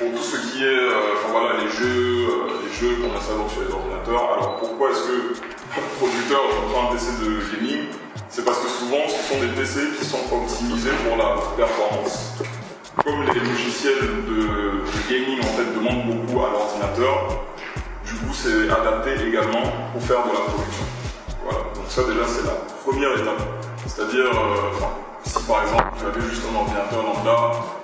[0.00, 0.96] pour tout ce qui est, euh,
[1.30, 4.32] voilà, les jeux, euh, les jeux qu'on installe sur les ordinateurs.
[4.32, 5.36] Alors pourquoi est-ce que
[6.00, 6.40] producteur
[6.72, 7.84] prend un PC de gaming?
[8.30, 12.32] C'est parce que souvent ce sont des PC qui sont optimisés pour la performance.
[13.04, 14.80] Comme les logiciels de,
[15.10, 17.44] gaming en demandent beaucoup à l'ordinateur,
[18.06, 20.86] du coup c'est adapté également pour faire de la production.
[21.44, 23.42] Voilà, donc ça déjà c'est la première étape.
[23.86, 24.80] C'est-à-dire, euh,
[25.24, 27.79] si par exemple vous avez juste un ordinateur lambda,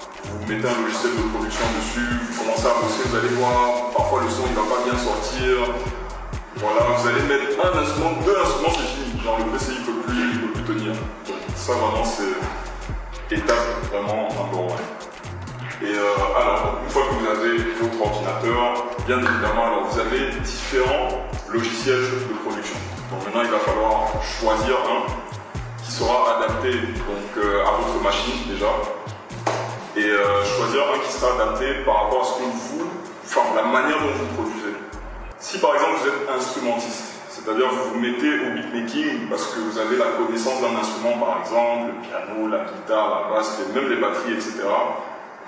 [0.48, 4.30] mettez un logiciel de production dessus, vous commencez à bosser, vous allez voir, parfois le
[4.30, 5.74] son il va pas bien sortir.
[6.56, 9.22] Voilà, vous allez mettre un instrument, deux instruments, c'est fini.
[9.22, 10.94] Genre le PC il peut plus, il peut plus tenir.
[11.54, 14.78] Ça vraiment c'est étape vraiment one.
[15.82, 20.30] Et euh, alors, une fois que vous avez votre ordinateur, bien évidemment, alors vous avez
[20.40, 21.08] différents
[21.52, 22.76] logiciels de production.
[23.10, 28.32] Donc maintenant, il va falloir choisir un qui sera adapté donc, euh, à votre machine
[28.48, 28.66] déjà,
[29.96, 32.86] et euh, choisir un qui sera adapté par rapport à ce que vous,
[33.24, 34.76] enfin la manière dont vous produisez.
[35.38, 39.78] Si par exemple vous êtes instrumentiste, c'est-à-dire vous vous mettez au beatmaking parce que vous
[39.78, 43.96] avez la connaissance d'un instrument par exemple, le piano, la guitare, la basse, même les
[43.96, 44.64] batteries, etc.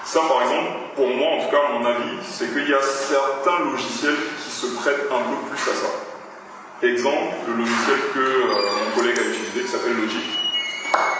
[0.04, 3.64] Ça, par exemple, pour moi, en tout cas, mon avis, c'est qu'il y a certains
[3.64, 6.86] logiciels qui se prêtent un peu plus à ça.
[6.86, 10.47] Exemple, le logiciel que euh, mon collègue a utilisé, qui s'appelle Logic,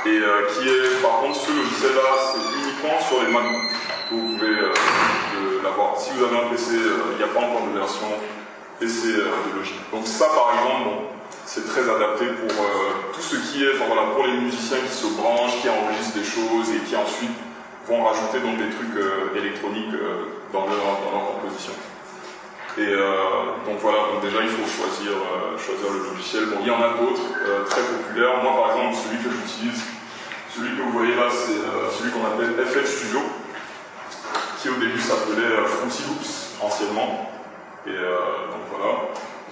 [0.07, 3.73] et euh, qui est, par contre, ce logiciel-là, c'est uniquement sur les MacBooks
[4.09, 5.99] que vous pouvez euh, l'avoir.
[5.99, 8.07] Si vous avez un PC, il n'y a pas encore de version
[8.81, 9.79] PC de Logic.
[9.93, 11.11] Donc ça, par exemple,
[11.45, 12.55] c'est très adapté pour
[13.13, 16.25] tout ce qui est, enfin voilà, pour les musiciens qui se branchent, qui enregistrent des
[16.25, 17.37] choses et qui ensuite
[17.89, 21.73] vont rajouter donc des trucs euh, électroniques euh, dans leur composition.
[22.79, 25.13] Et euh, donc voilà, donc déjà il faut choisir,
[25.59, 26.47] choisir le logiciel.
[26.47, 28.43] Bon, il y en a d'autres très populaires.
[28.43, 29.83] Moi par exemple, celui que j'utilise,
[30.55, 31.59] celui que vous voyez là, c'est
[31.99, 33.21] celui qu'on appelle FL Studio,
[34.63, 37.31] qui au début s'appelait Fruity Loops anciennement.
[37.87, 38.95] Et donc voilà.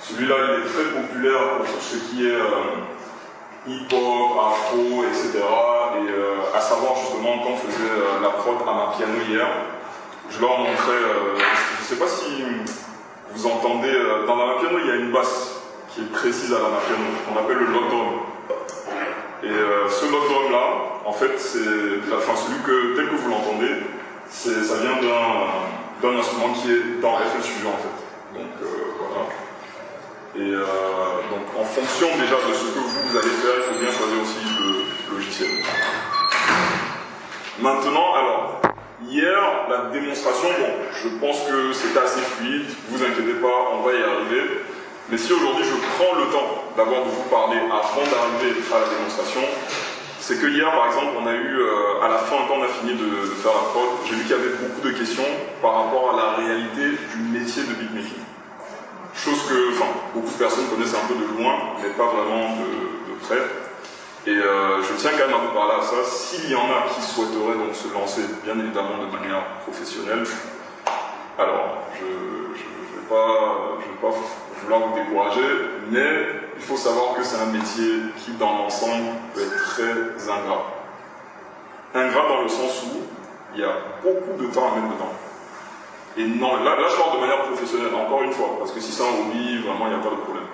[0.01, 2.39] Celui-là, il est très populaire pour ce qui est
[3.67, 5.39] hip-hop, afro, etc.
[5.39, 9.47] Et euh, à savoir justement quand on faisait euh, la prod à ma piano hier,
[10.31, 12.45] je leur montrais, euh, je ne sais pas si
[13.37, 13.93] vous entendez,
[14.27, 15.61] dans la piano il y a une basse
[15.91, 18.09] qui est précise à la piano, qu'on appelle le lock drum.
[19.43, 23.31] Et ce lock drum là, en fait, c'est la fin, celui que tel que vous
[23.31, 23.71] l'entendez,
[24.29, 25.01] ça vient
[26.03, 28.39] d'un instrument qui est dans FL Studio en fait.
[28.39, 28.51] Donc
[28.99, 29.27] voilà.
[30.37, 30.65] Et euh,
[31.31, 34.37] donc en fonction déjà de ce que vous, allez faire, il faut bien choisir aussi
[34.61, 35.51] le logiciel.
[37.59, 38.56] Maintenant, alors,
[39.05, 43.93] hier, la démonstration, bon, je pense que c'était assez fluide, vous inquiétez pas, on va
[43.93, 44.63] y arriver.
[45.11, 48.89] Mais si aujourd'hui je prends le temps d'abord de vous parler avant d'arriver à la
[48.89, 49.43] démonstration,
[50.19, 52.69] c'est que hier, par exemple, on a eu, euh, à la fin, quand on a
[52.69, 55.23] fini de, faire la prod, j'ai vu qu'il y avait beaucoup de questions
[55.63, 58.27] par rapport à la réalité du métier de beatmaking.
[59.15, 63.15] Chose que enfin, beaucoup de personnes connaissent un peu de loin, mais pas vraiment de,
[63.23, 63.39] près.
[64.27, 66.03] Et euh, je tiens quand même à vous parler à ça.
[66.05, 70.25] S'il y en a qui souhaiteraient donc se lancer, bien évidemment de manière professionnelle,
[71.39, 74.17] alors je ne vais, pas, vais pas
[74.63, 75.47] vouloir vous décourager,
[75.93, 76.27] mais
[76.57, 80.73] il faut savoir que c'est un métier qui, dans l'ensemble, peut être très ingrat.
[81.95, 83.03] Ingrat dans le sens où
[83.55, 85.13] il y a beaucoup de temps à mettre dedans.
[86.17, 88.91] Et non, là, là je parle de manière professionnelle, encore une fois, parce que si
[88.91, 90.46] c'est un hobby, vraiment, il n'y a pas de problème.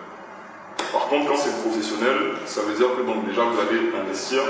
[0.92, 4.40] Par contre, quand c'est professionnel, ça veut dire que donc déjà vous allez investir.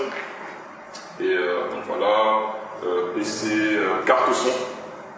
[1.20, 2.54] Et euh, donc voilà,
[2.84, 4.50] euh, PC, euh, carte son.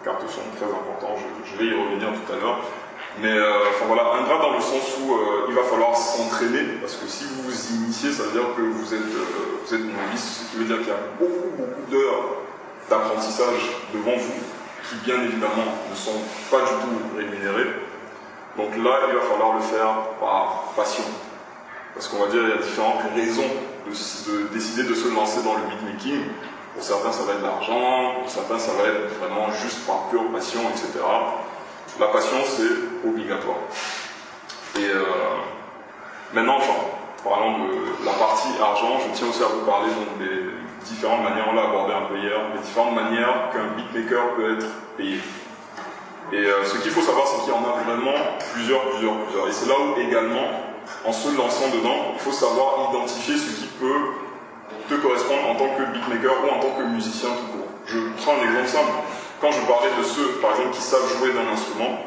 [0.03, 1.15] Carte son, très important,
[1.45, 2.59] je, vais y revenir tout à l'heure.
[3.21, 5.17] Mais enfin voilà, un grade dans le sens où
[5.47, 8.93] il va falloir s'entraîner, parce que si vous vous initiez, ça veut dire que vous
[8.93, 12.25] êtes, vous êtes novice, ce qui veut dire qu'il y a beaucoup, beaucoup d'heures
[12.89, 14.43] d'apprentissage devant vous
[14.89, 16.21] qui bien évidemment ne sont
[16.51, 17.69] pas du tout rémunérés.
[18.57, 21.03] Donc là, il va falloir le faire par passion.
[21.93, 23.49] Parce qu'on va dire, il y a différentes raisons
[23.85, 26.21] de, décider de se lancer dans le beatmaking.
[26.73, 30.29] Pour certains, ça va être l'argent, pour certains, ça va être vraiment juste par pure
[30.33, 30.99] passion, etc.
[31.99, 33.57] La passion, c'est obligatoire.
[34.77, 35.03] Et euh,
[36.33, 36.73] maintenant, enfin,
[37.23, 39.89] parlant de la partie argent, je tiens aussi à vous parler
[40.19, 40.51] des,
[40.83, 44.67] différentes manières, on l'a abordé un peu hier, les différentes manières qu'un beatmaker peut être
[44.97, 45.19] payé.
[46.31, 48.17] Et euh, ce qu'il faut savoir, c'est qu'il y en a vraiment
[48.53, 49.47] plusieurs, plusieurs, plusieurs.
[49.47, 50.47] Et c'est là où également,
[51.05, 54.15] en se lançant dedans, il faut savoir identifier ce qui peut
[54.89, 57.67] te correspondre en tant que beatmaker ou en tant que musicien tout court.
[57.85, 58.91] Je prends un exemple simple.
[59.41, 61.99] Quand je parlais de ceux, par exemple, qui savent jouer d'un instrument,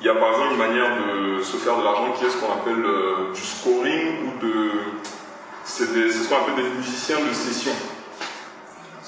[0.00, 2.36] il y a par exemple une manière de se faire de l'argent qui est ce
[2.36, 4.70] qu'on appelle euh, du scoring ou de.
[5.64, 7.72] C'est ce qu'on appelle des musiciens de session.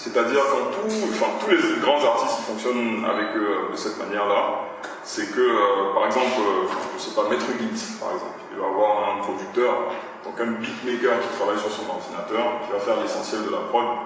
[0.04, 4.68] C'est-à-dire quand tous les grands artistes qui fonctionnent avec eux de cette manière-là,
[5.02, 8.66] c'est que, euh, par exemple, euh, je sais pas, Maître Git, par exemple, il va
[8.66, 9.72] avoir un producteur,
[10.22, 13.96] donc un beatmaker qui travaille sur son ordinateur, qui va faire l'essentiel de la prod.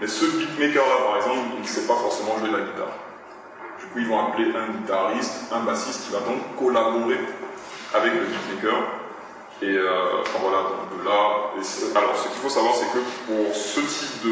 [0.00, 2.98] Mais ce beatmaker-là, par exemple, il ne sait pas forcément jouer de la guitare.
[3.78, 7.20] Du coup, ils vont appeler un guitariste, un bassiste qui va donc collaborer
[7.94, 8.82] avec le beatmaker.
[9.62, 11.98] Et euh, voilà, de là.
[11.98, 14.26] alors, ce qu'il faut savoir, c'est que pour ce type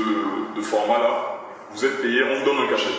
[0.55, 1.41] de, format-là,
[1.73, 2.91] vous êtes payé, on vous donne un cachet.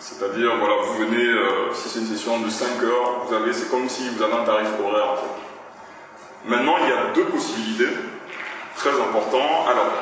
[0.00, 3.70] C'est-à-dire, voilà, vous venez, euh, si c'est une session de 5 heures, vous avez, c'est
[3.70, 6.46] comme si vous avez un tarif horaire en fait.
[6.46, 7.88] Maintenant, il y a deux possibilités,
[8.76, 9.68] très importantes.
[9.68, 9.92] Alors,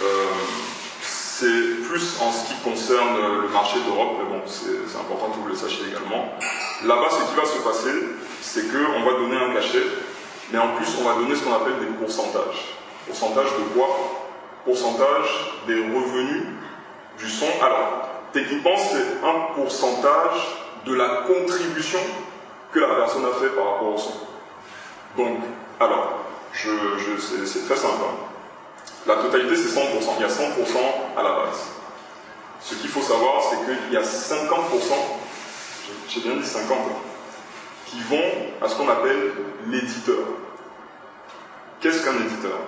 [0.00, 0.26] euh,
[1.02, 5.48] c'est plus en ce qui concerne le marché d'Europe, mais bon, c'est important que vous
[5.48, 6.38] le sachiez également.
[6.84, 7.94] Là-bas, ce qui va se passer,
[8.40, 9.82] c'est qu'on va donner un cachet,
[10.52, 12.76] mais en plus, on va donner ce qu'on appelle des pourcentages.
[13.06, 13.88] Pourcentage de quoi?
[14.64, 16.44] Pourcentage des revenus
[17.18, 17.46] du son.
[17.62, 20.56] Alors, Techniquement, c'est un pourcentage
[20.86, 21.98] de la contribution
[22.72, 24.12] que la personne a fait par rapport au son.
[25.16, 25.38] Donc,
[25.80, 26.18] alors,
[26.52, 26.70] je,
[27.18, 28.02] c'est très simple.
[28.02, 28.14] Hein.
[29.06, 29.80] La totalité, c'est 100%.
[30.18, 30.38] Il y a 100%
[31.18, 31.70] à la base.
[32.60, 34.44] Ce qu'il faut savoir, c'est qu'il y a 50%,
[36.08, 36.78] j'ai bien dit 50,
[37.90, 38.22] qui vont
[38.62, 39.32] à ce qu'on appelle
[39.66, 40.24] l'éditeur.
[41.80, 42.58] Qu'est-ce qu'un éditeur?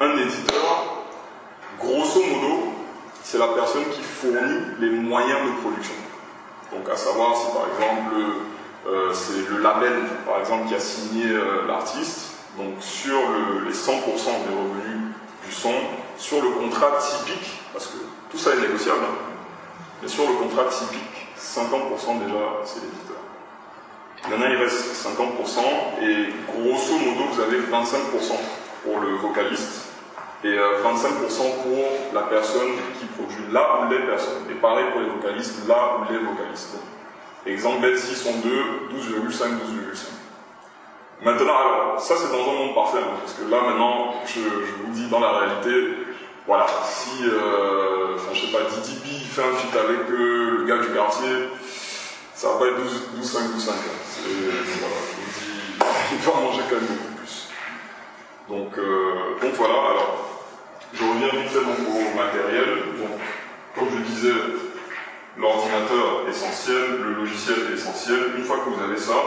[0.00, 1.04] Un éditeur,
[1.78, 2.72] grosso modo,
[3.22, 5.94] c'est la personne qui fournit les moyens de production.
[6.72, 8.14] Donc à savoir si par exemple
[8.86, 9.92] euh, c'est le label
[10.24, 13.18] par exemple qui a signé euh, l'artiste, donc sur
[13.66, 15.00] les 100% des revenus
[15.44, 15.74] du son,
[16.16, 17.98] sur le contrat typique, parce que
[18.30, 19.14] tout ça est négociable, hein,
[20.00, 23.19] mais sur le contrat typique, 50% déjà c'est l'éditeur.
[24.28, 25.58] Maintenant il reste 50%
[26.02, 28.32] et grosso modo vous avez 25%
[28.84, 29.90] pour le vocaliste
[30.44, 34.44] et 25% euh, pour la personne qui produit là où les personnes.
[34.50, 36.76] Et pareil pour les vocalistes, là où les vocalistes.
[37.46, 38.50] Exemple bête 6 sont 2,
[38.94, 39.44] 12,5,
[39.92, 40.20] 12,5.
[41.22, 44.92] Maintenant, alors, ça c'est dans un monde parfait, hein, parce que là maintenant, je, vous
[44.92, 45.70] dis dans la réalité,
[46.46, 50.78] voilà, si, euh, enfin je sais pas, B fait un feat avec euh, le gars
[50.78, 51.28] du quartier,
[52.40, 53.70] ça va pas être 12, 12 5, 12, 5.
[53.70, 53.76] Hein.
[54.80, 57.48] Voilà, je vous dis, il va manger quand même beaucoup plus.
[58.48, 60.40] Donc, euh, donc voilà, alors,
[60.94, 62.96] je reviens vite fait au matériel.
[62.96, 63.20] Donc,
[63.74, 64.32] comme je disais,
[65.36, 68.32] l'ordinateur essentiel, le logiciel essentiel.
[68.38, 69.20] Une fois que vous avez ça,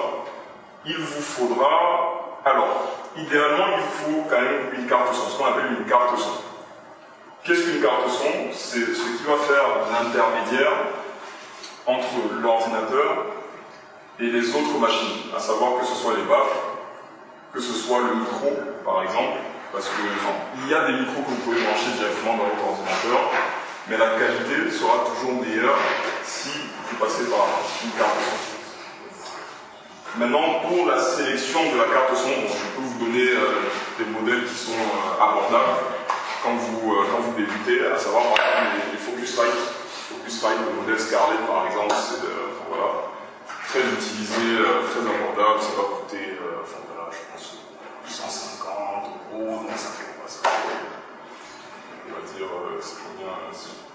[0.83, 5.77] il vous faudra, alors, idéalement, il faut quand même une carte son, ce qu'on appelle
[5.79, 6.41] une carte son.
[7.43, 8.51] Qu'est-ce qu'une carte son?
[8.53, 11.02] C'est ce qui va faire l'intermédiaire
[11.85, 13.25] entre l'ordinateur
[14.19, 16.57] et les autres machines, à savoir que ce soit les baffes,
[17.53, 18.51] que ce soit le micro,
[18.85, 19.39] par exemple,
[19.71, 20.01] parce que
[20.63, 23.31] il y a des micros que vous pouvez brancher directement dans votre ordinateur,
[23.87, 25.77] mais la qualité sera toujours meilleure
[26.23, 26.49] si
[26.89, 27.47] vous passez par
[27.83, 28.53] une carte son.
[30.19, 33.65] Maintenant, pour la sélection de la carte son, je peux vous donner euh,
[33.97, 35.79] des modèles qui sont euh, abordables
[36.43, 39.82] quand vous, euh, quand vous débutez, à savoir par exemple les, Focusrite.
[40.23, 42.23] Focusrite, le modèle Scarlett par exemple, c'est
[42.69, 43.11] voilà,
[43.67, 47.63] très utilisé, très abordable, ça va coûter, enfin voilà, je pense
[48.07, 48.63] 150
[49.33, 50.29] euros, non, ça fait quoi
[52.07, 53.33] On va dire, euh, c'est combien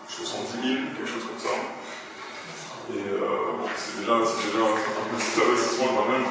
[0.09, 1.55] 70 000, quelque chose comme ça.
[2.91, 6.27] Et euh, bon, c'est déjà, déjà un petit investissement quand même.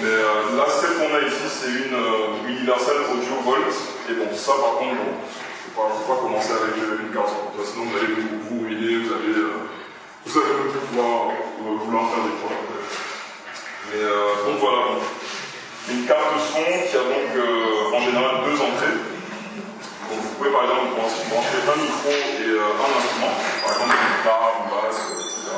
[0.00, 3.76] Mais euh, là, celle qu'on a ici, c'est une euh, Universal Audio Volt.
[4.08, 5.12] Et bon, ça par contre, bon,
[5.64, 7.32] il ne faut pas commencer avec une carte
[7.64, 9.34] sinon vous allez vous, ruiner, vous allez,
[10.26, 12.58] vous allez pouvoir vouloir faire des points.
[13.90, 14.02] Mais
[14.46, 14.98] donc voilà,
[15.90, 18.94] une carte son qui a donc euh, en général deux entrées.
[20.08, 24.16] Donc vous pouvez par exemple brancher un micro et euh, un instrument, par exemple une
[24.16, 25.50] guitare, une basse, etc.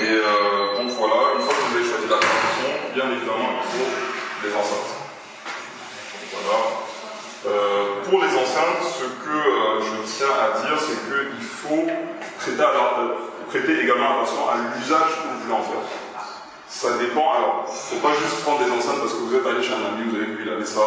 [0.00, 3.52] Et euh, donc voilà, une fois que vous avez choisi la carte son, bien évidemment
[3.52, 3.90] il faut
[4.44, 4.96] les enceintes.
[6.32, 7.95] Voilà.
[8.08, 9.38] Pour les enceintes, ce que
[9.82, 11.86] je tiens à dire, c'est qu'il faut
[12.38, 12.62] prêter,
[13.48, 15.86] prêter également attention à l'usage que vous voulez en faire.
[16.68, 17.32] Ça dépend.
[17.32, 20.10] Alors, faut pas juste prendre des enceintes parce que vous êtes allé chez un ami,
[20.10, 20.80] vous avez vu, il avait ça,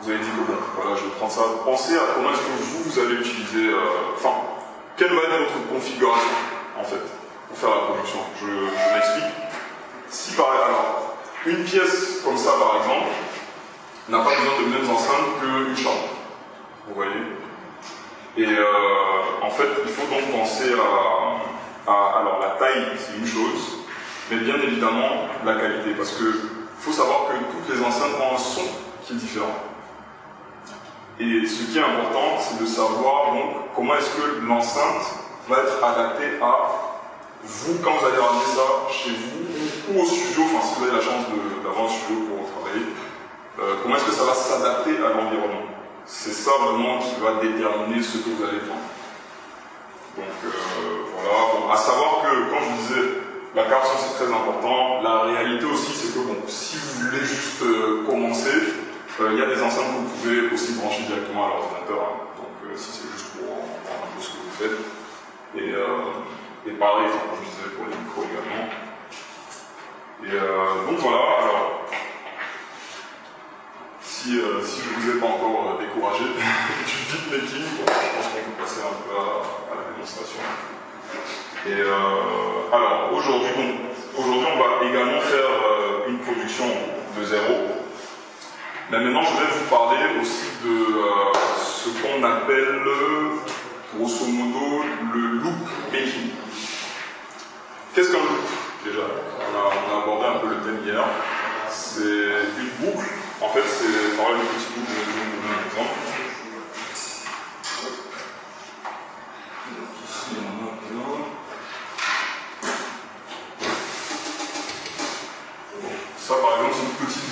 [0.00, 1.42] vous avez dit que bon, voilà, je vais prendre ça.
[1.64, 4.34] Pensez à comment est-ce que vous, vous allez utiliser, euh, enfin,
[4.96, 6.34] quelle va être votre configuration,
[6.78, 7.04] en fait,
[7.48, 8.20] pour faire la production.
[8.40, 9.34] Je, m'explique.
[10.08, 13.10] Si par alors, une pièce comme ça, par exemple,
[14.08, 16.13] n'a pas besoin de mêmes enceintes qu'une chambre.
[16.86, 17.12] Vous voyez
[18.36, 18.64] Et euh,
[19.42, 20.74] en fait, il faut donc penser
[21.86, 23.84] à, alors la taille, c'est une chose,
[24.30, 26.24] mais bien évidemment la qualité, parce que
[26.78, 28.66] faut savoir que toutes les enceintes ont un son
[29.02, 29.56] qui est différent.
[31.18, 35.06] Et ce qui est important, c'est de savoir donc comment est-ce que l'enceinte
[35.48, 36.70] va être adaptée à
[37.44, 40.96] vous quand vous allez ramener ça chez vous ou au studio, enfin si vous avez
[40.96, 41.24] la chance
[41.62, 42.86] d'avoir un studio pour travailler,
[43.60, 45.73] euh, comment est-ce que ça va s'adapter à l'environnement
[46.06, 48.80] C'est ça vraiment qui va déterminer ce que vous allez prendre.
[50.16, 50.50] Donc euh,
[51.14, 53.08] voilà, à savoir que quand je disais
[53.54, 57.62] la carte c'est très important, la réalité aussi c'est que bon, si vous voulez juste
[57.62, 58.52] euh, commencer,
[59.18, 62.00] il y a des enceintes que vous pouvez aussi brancher directement à l'ordinateur.
[62.02, 62.16] Hein.
[62.36, 64.78] donc si c'est juste pour voir un peu ce que vous faites.
[65.56, 65.70] Et,
[66.68, 68.66] et pareil, comme je disais pour les micros également.
[70.24, 71.84] Et donc voilà, alors
[74.04, 78.26] si, euh, si je ne vous ai pas encore euh, découragé du beatmaking, je pense
[78.28, 80.40] qu'on peut passer un peu à, la démonstration.
[81.66, 83.48] Et euh, alors, aujourd'hui,
[84.16, 86.66] aujourd'hui, on va également faire une production
[87.18, 87.54] de zéro.
[88.90, 90.86] Mais maintenant, je vais vous parler aussi de
[91.58, 92.82] ce qu'on appelle,
[93.96, 94.84] grosso modo,
[95.14, 96.30] le loop making.
[97.94, 98.44] Qu'est-ce qu'un loop?
[98.84, 99.06] Déjà,
[99.40, 101.02] on a abordé un peu le thème hier.
[101.70, 103.13] C'est une boucle
[104.14, 104.22] Ça,
[116.40, 117.22] par exemple, c'est une petite.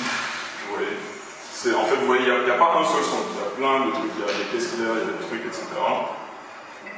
[1.65, 3.19] Vous En fait, vous voyez, il n'y a, pas un seul son.
[3.31, 4.11] Il y a plein de trucs.
[4.17, 5.62] Il y a des caisses il y a des trucs, etc.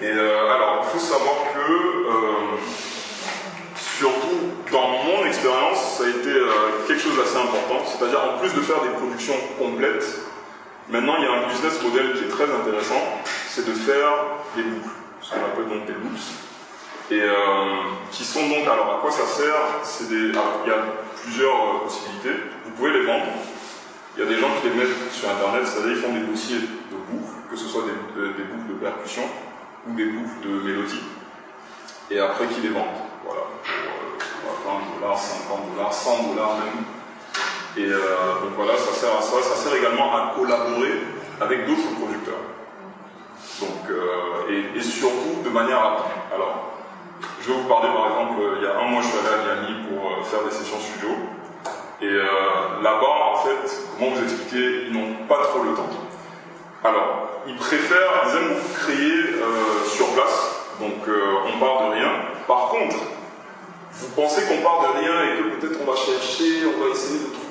[0.00, 1.58] Et euh, alors, il faut savoir que.
[1.60, 2.56] Euh,
[3.94, 7.84] surtout dans mon expérience, ça a été euh, quelque chose d'assez important.
[7.86, 8.82] C'est-à-dire, en plus de faire
[9.58, 10.20] complètes,
[10.88, 13.00] maintenant il y a un business model qui est très intéressant,
[13.48, 14.10] c'est de faire
[14.56, 16.32] des boucles, ce qu'on appelle donc des loops.
[17.10, 17.34] Et euh,
[18.10, 19.54] qui sont donc, alors à quoi ça sert?
[20.10, 20.78] Il y a
[21.22, 22.30] plusieurs euh, possibilités.
[22.64, 23.26] Vous pouvez les vendre.
[24.16, 26.60] Il y a des gens qui les mettent sur Internet, c'est-à-dire ils font des dossiers
[26.60, 29.24] de boucles, que ce soit des, boucles de percussion
[29.86, 31.02] ou des boucles de mélodie,
[32.10, 33.04] et après qui les vendent.
[33.24, 33.42] Voilà.
[34.64, 36.84] 20 dollars, 50 dollars, 100 dollars même.
[37.76, 37.98] Et euh,
[38.40, 39.42] donc voilà, ça sert à ça.
[39.42, 40.92] Ça sert également à collaborer
[41.40, 42.34] avec d'autres producteurs.
[43.90, 46.12] Euh, et, surtout de manière rapide.
[46.34, 46.72] Alors,
[47.40, 49.54] je vais vous parler par exemple, il y a un mois je suis allé à
[49.54, 51.10] Miami pour euh, faire des sessions studio.
[52.02, 52.12] Et
[52.82, 55.88] là-bas, en fait, comment vous expliquer, ils n'ont pas trop le temps.
[56.82, 59.40] Alors, ils préfèrent, ils aiment créer
[59.86, 60.66] sur place.
[60.80, 62.10] Donc, on part de rien.
[62.46, 62.96] Par contre,
[63.92, 67.20] vous pensez qu'on part de rien et que peut-être on va chercher, on va essayer
[67.20, 67.43] de trouver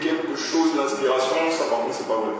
[0.00, 2.34] quelque chose d'inspiration, ça par contre c'est pas vrai.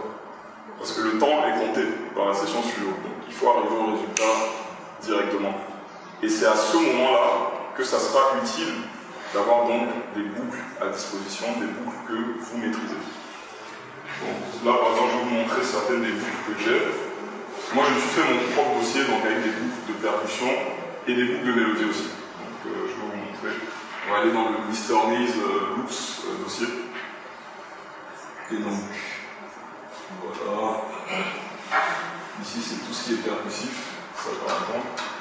[0.79, 1.83] Parce que le temps est compté
[2.17, 3.03] dans la session suivante.
[3.03, 4.33] Donc il faut arriver au résultat
[5.03, 5.55] directement.
[6.23, 8.75] Et c'est à ce moment-là que ça sera utile
[9.33, 13.03] d'avoir donc des boucles à disposition, des boucles que vous maîtrisez.
[14.23, 16.81] Donc, là par exemple je vais vous montrer certaines des boucles que j'ai.
[17.75, 20.51] Moi je me suis fait mon propre dossier donc avec des boucles de percussion
[21.07, 22.11] et des boucles de mélodie aussi.
[22.11, 23.23] Donc euh, je vais vous
[24.05, 25.17] on va aller dans le Mr.
[25.17, 26.67] Nice euh, euh, dossier.
[28.51, 28.73] Et donc,
[30.21, 30.83] voilà.
[32.43, 33.95] Ici, c'est tout ce qui est percussif.
[34.17, 35.12] Ça, par exemple.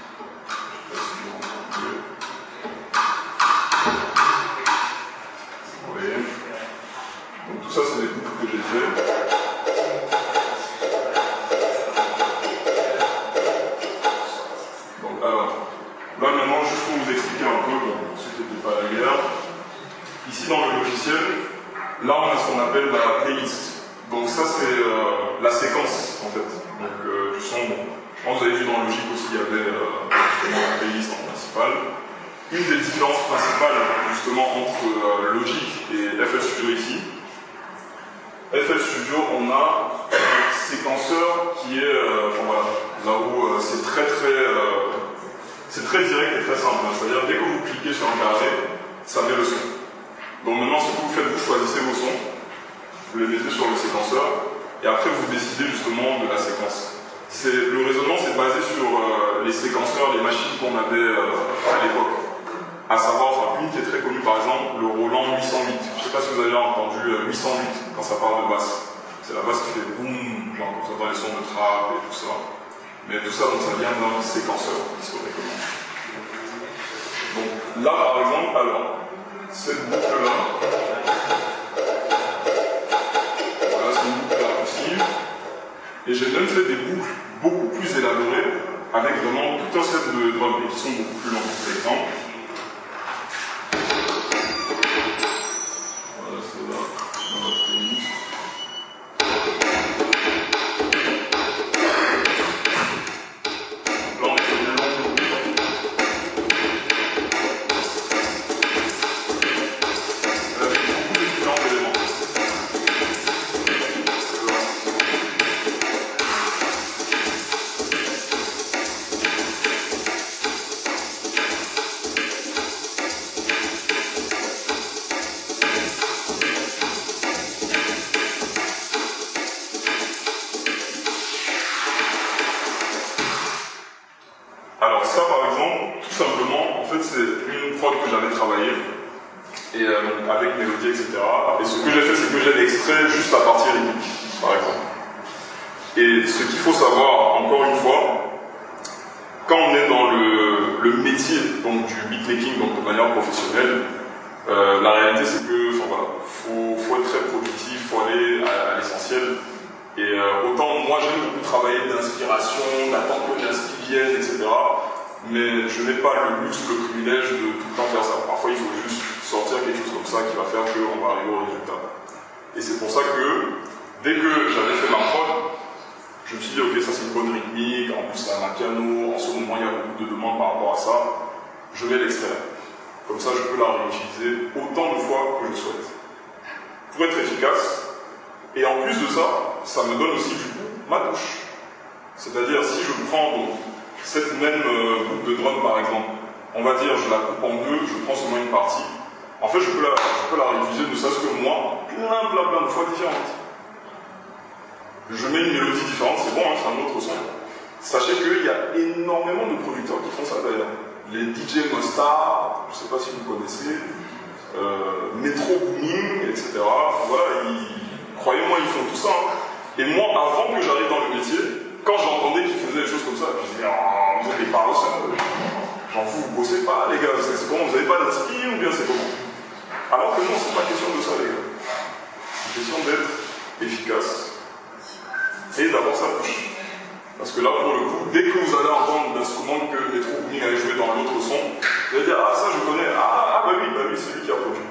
[237.32, 240.44] Parce que là, pour le coup, dès que vous allez entendre l'instrument que Metro Booming
[240.44, 243.54] avait joué dans l'autre son, vous allez dire Ah, ça je connais, ah, ah bah
[243.56, 244.68] oui, bah oui, c'est lui qui a produit.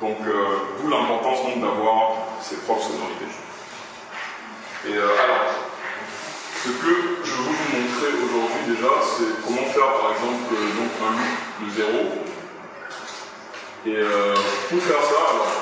[0.00, 3.28] Donc, euh, d'où l'importance d'avoir ses propres sonorités.
[4.88, 5.60] Et euh, alors,
[6.64, 11.12] ce que je veux vous montrer aujourd'hui déjà, c'est comment faire par exemple donc, un
[11.20, 12.00] loop de zéro.
[13.84, 14.32] Et euh,
[14.72, 15.52] pour faire ça, alors,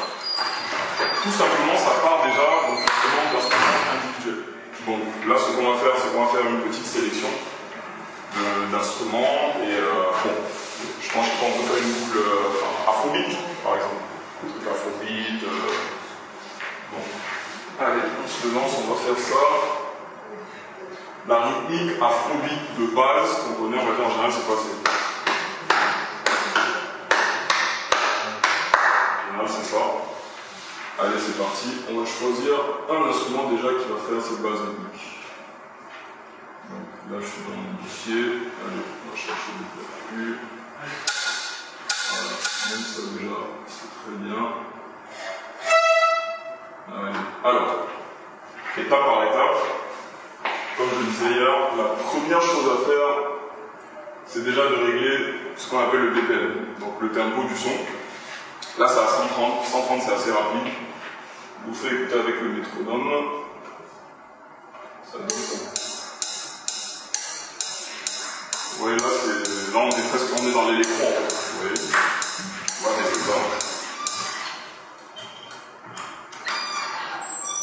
[1.19, 4.54] tout simplement, ça part déjà donc, justement d'instruments individuels.
[4.87, 7.29] Donc là, ce qu'on va faire, c'est qu'on va faire une petite sélection
[8.71, 9.57] d'instruments.
[9.63, 10.31] Et euh, bon,
[11.01, 14.05] je pense qu'on peut faire une boucle euh, afrobeat, par exemple.
[14.45, 15.43] Un truc afrobeat.
[15.43, 15.73] Euh,
[16.93, 17.03] bon.
[17.81, 19.45] Allez, on se lance, on va faire ça.
[21.27, 24.77] La rythmique afrobeat de base qu'on connaît, on va dire en général, c'est quoi C'est?
[29.31, 30.14] En général, c'est ça.
[30.97, 31.69] Allez, c'est parti.
[31.91, 32.55] On va choisir
[32.89, 35.27] un instrument déjà qui va faire cette base rythmique.
[36.71, 38.47] Donc là, je suis dans mon dossier.
[38.63, 40.39] Allez, on va chercher des percus.
[42.11, 42.31] Voilà,
[42.71, 44.43] même ça déjà, c'est très bien.
[46.95, 47.19] Allez.
[47.43, 47.89] Alors,
[48.79, 49.59] étape par étape,
[50.79, 53.09] comme je le disais hier, la première chose à faire,
[54.29, 57.71] c'est déjà de régler ce qu'on appelle le BPM, donc le tempo du son.
[58.77, 59.65] Là, c'est à 130.
[59.67, 60.73] 130, c'est assez rapide.
[61.65, 63.25] Vous faites écouter avec le métronome.
[65.05, 65.57] Ça donne ça.
[68.73, 69.05] Vous voyez, là,
[69.75, 71.07] là, on est presque dans l'électron.
[71.07, 71.75] Vous voyez
[72.83, 73.37] Voilà, c'est ça.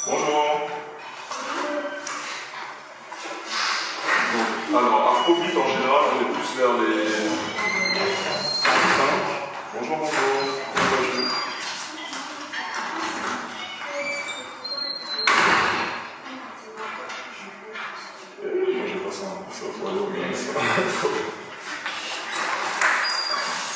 [0.07, 0.69] Bonjour.
[4.33, 7.09] Donc, alors, Afrobeat, en général, on est plus vers les
[8.63, 8.71] 5.
[9.73, 10.70] Bonjour, bonjour.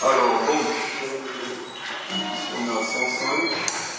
[0.01, 0.65] Alors, donc,
[2.56, 3.94] on est à 105.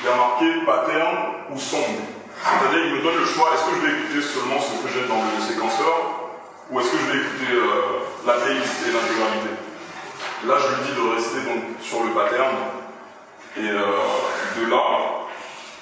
[0.00, 1.16] Il y a marqué pattern
[1.50, 1.84] ou son.
[2.44, 5.08] C'est-à-dire, il me donne le choix est-ce que je vais écouter seulement ce que j'ai
[5.08, 6.30] dans le séquenceur
[6.70, 9.50] ou est-ce que je vais écouter euh, la playlist et l'intégralité?
[10.46, 12.56] Là, je lui dis de rester donc sur le pattern
[13.56, 14.82] et euh, de là,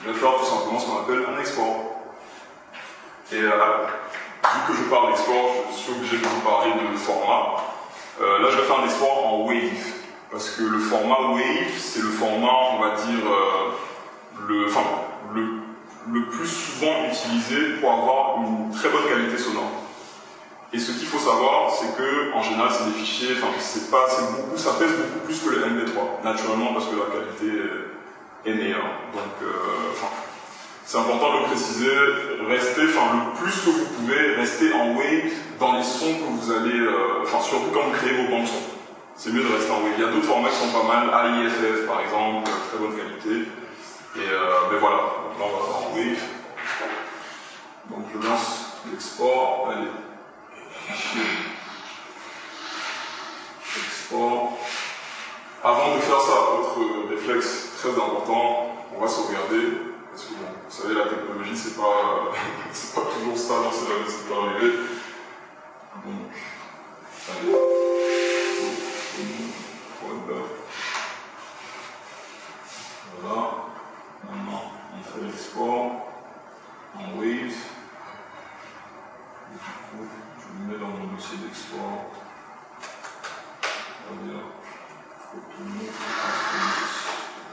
[0.05, 1.77] je vais faire tout simplement ce qu'on appelle un export.
[3.33, 3.87] Et euh,
[4.45, 7.65] vu que je parle d'export, je suis obligé de vous parler de format.
[8.21, 10.02] Euh, là, je vais faire un export en Wave.
[10.33, 13.25] Parce que le format Wave, c'est le format, on va dire,
[14.49, 14.81] le, enfin,
[15.35, 15.43] le,
[16.11, 19.71] le plus souvent utilisé pour avoir une très bonne qualité sonore.
[20.73, 24.07] Et ce qu'il faut savoir, c'est que en général, c'est des fichiers, enfin, c'est pas,
[24.09, 27.63] c'est beaucoup, ça pèse beaucoup plus que le MP3, naturellement, parce que la qualité
[28.47, 28.89] est meilleure.
[29.13, 29.53] Donc, euh,
[30.87, 31.91] c'est important de le préciser.
[32.49, 36.51] Restez, enfin, le plus que vous pouvez, rester en wave dans les sons que vous
[36.51, 38.82] allez, euh, surtout quand vous créez vos bandes sons.
[39.23, 39.93] C'est mieux de rester en wave.
[39.97, 43.49] Il y a d'autres formats qui sont pas mal, AIFF par exemple, très bonne qualité.
[44.17, 46.23] Et euh, mais voilà, donc là on va faire en wave.
[47.89, 49.71] Donc je lance l'export.
[49.71, 49.87] Allez.
[53.87, 54.59] Export.
[55.63, 59.69] Avant de faire ça, autre réflexe très important, on va sauvegarder.
[60.11, 62.33] Parce que bon, vous savez, la technologie, c'est pas,
[62.97, 64.73] pas toujours stable, c'est pas arrivé.
[66.05, 66.33] Donc,
[67.31, 68.12] allez.
[73.21, 73.51] Voilà.
[74.25, 75.91] Maintenant, on fait l'export
[76.95, 77.57] en Wave.
[80.39, 82.07] Je le mets dans mon dossier d'export.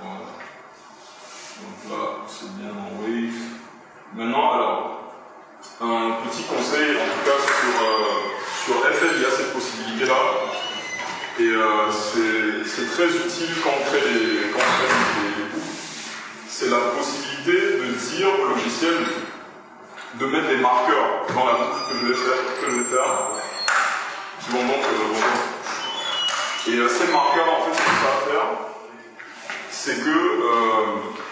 [0.01, 0.19] Voilà.
[1.62, 3.39] Donc là, c'est bien en Wave.
[4.13, 4.99] Maintenant, alors,
[5.82, 8.19] un petit conseil, en tout cas sur, euh,
[8.65, 10.48] sur FL, il y a cette possibilité-là.
[11.39, 11.88] Et euh,
[12.65, 15.71] c'est très utile quand on crée des, quand on crée des, boucles.
[16.49, 18.95] C'est la possibilité de dire au logiciel
[20.15, 23.30] de mettre des marqueurs dans la boucle que je vais faire, que je vais faire
[24.41, 28.47] qui vont donc euh, Et euh, ces marqueurs, en fait, ce que ça va faire,
[29.71, 30.15] c'est que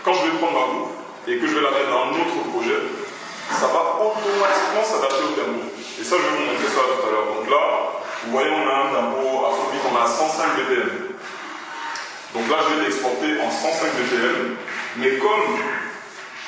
[0.06, 0.96] quand je vais prendre ma boucle
[1.28, 2.80] et que je vais la mettre dans un autre projet,
[3.52, 5.68] ça va automatiquement s'adapter au tempo.
[6.00, 7.28] Et ça, je vais vous montrer ça tout à l'heure.
[7.36, 10.90] Donc là, vous voyez, on a un tempo afrobeat, on a 105 BPM.
[12.34, 14.56] Donc là, je vais l'exporter en 105 BPM,
[14.98, 15.58] mais comme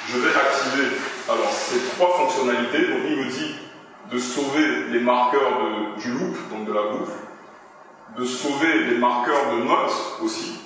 [0.08, 0.97] je vais activer
[1.29, 2.88] alors ces trois fonctionnalités.
[2.88, 3.55] Donc il me dit
[4.12, 7.12] de sauver les marqueurs de, du loop, donc de la boucle,
[8.17, 10.60] de sauver les marqueurs de notes aussi,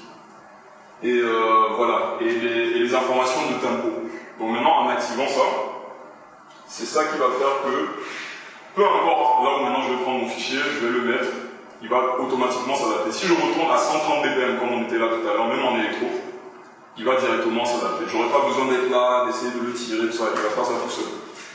[1.01, 3.89] et euh, voilà, et les, informations de tempo.
[4.39, 5.41] Donc maintenant en activant ça,
[6.67, 7.89] c'est ça qui va faire que
[8.75, 11.29] peu importe là où maintenant je vais prendre mon fichier, je vais le mettre,
[11.81, 13.11] il va automatiquement s'adapter.
[13.11, 15.77] Si je retourne à 130 dBm comme on était là tout à l'heure, même en
[15.77, 16.07] électro,
[16.97, 18.05] il va directement s'adapter.
[18.07, 20.73] J'aurais pas besoin d'être là, d'essayer de le tirer, tout ça, il va faire ça
[20.83, 21.05] tout seul.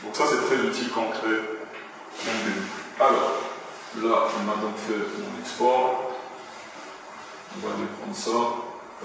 [0.03, 1.41] Donc ça c'est très utile quand on crée
[2.25, 2.67] mon début.
[2.99, 3.31] Alors,
[3.97, 6.11] là on a donc fait mon export.
[7.55, 8.29] On va aller prendre ça.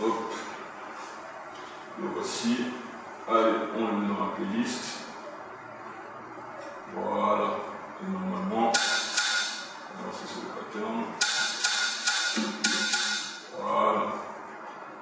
[0.03, 0.35] Hop.
[2.01, 2.57] Le voici.
[3.27, 4.85] Allez, on le met dans la playlist.
[6.95, 7.74] Voilà.
[8.13, 11.05] Normalement, c'est le pattern.
[13.59, 14.03] Voilà.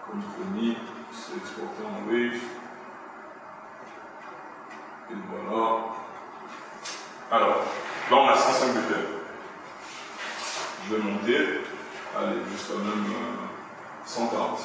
[0.07, 0.77] Comme promis
[1.13, 2.41] c'est exporté en Wave.
[5.11, 5.79] Et voilà.
[7.31, 7.57] Alors,
[8.11, 9.07] là on a 105 BPM.
[10.89, 11.39] Je vais monter,
[12.17, 13.07] allez, jusqu'à même
[14.05, 14.61] 140.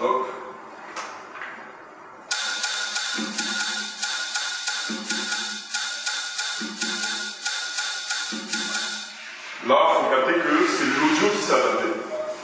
[0.00, 0.47] Euh, Hop.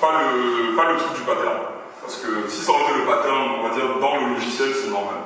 [0.05, 1.61] Pas le, pas le truc du pattern.
[2.03, 5.25] Parce que si ça été le pattern, on va dire, dans le logiciel, c'est normal.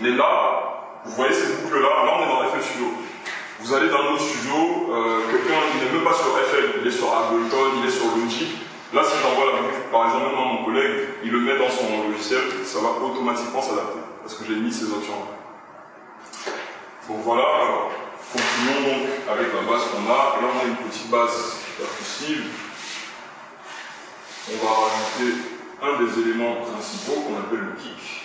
[0.00, 2.86] Mais là, vous voyez cette boucle-là, là on est dans FL Studio.
[3.60, 6.90] Vous allez dans notre studio, euh, quelqu'un qui n'est même pas sur FL, il est
[6.90, 8.58] sur Ableton, il est sur Logic.
[8.92, 12.10] Là, si j'envoie la boucle, par exemple, à mon collègue, il le met dans son
[12.10, 14.00] logiciel, ça va automatiquement s'adapter.
[14.22, 16.52] Parce que j'ai mis ces options-là.
[17.08, 17.90] Donc voilà, alors,
[18.30, 20.42] continuons donc avec la base qu'on a.
[20.42, 22.65] Là, on a une petite base percussive.
[24.48, 25.42] On va rajouter
[25.82, 28.22] un des éléments principaux qu'on appelle le kick.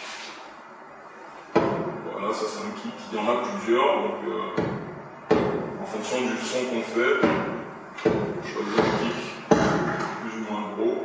[1.55, 2.93] Voilà, ça c'est un kick.
[3.11, 4.61] Il y en a plusieurs, donc euh,
[5.81, 7.25] en fonction du son qu'on fait,
[8.05, 9.19] on choisit un kick
[10.21, 11.03] plus ou moins gros.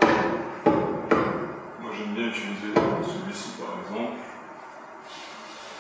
[1.80, 4.20] Moi j'aime bien utiliser celui-ci par exemple.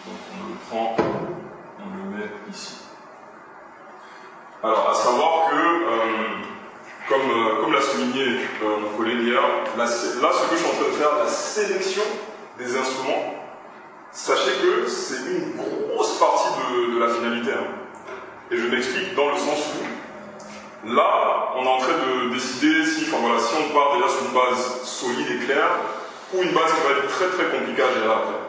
[0.06, 0.96] Donc on le prend,
[1.78, 2.76] on le met ici.
[4.62, 6.55] Alors à savoir que, euh,
[7.08, 9.42] comme, euh, comme l'a souligné mon collègue hier,
[9.76, 12.02] là ce que je suis en train de faire, la sélection
[12.58, 13.34] des instruments,
[14.10, 17.52] sachez que c'est une grosse partie de, la finalité.
[17.52, 17.66] Hein.
[18.50, 23.04] Et je m'explique dans le sens où, là, on est en train de décider si,
[23.08, 25.70] enfin, voilà, on part déjà sur une base solide et claire,
[26.32, 28.46] ou une base qui va être très très compliquée à gérer après.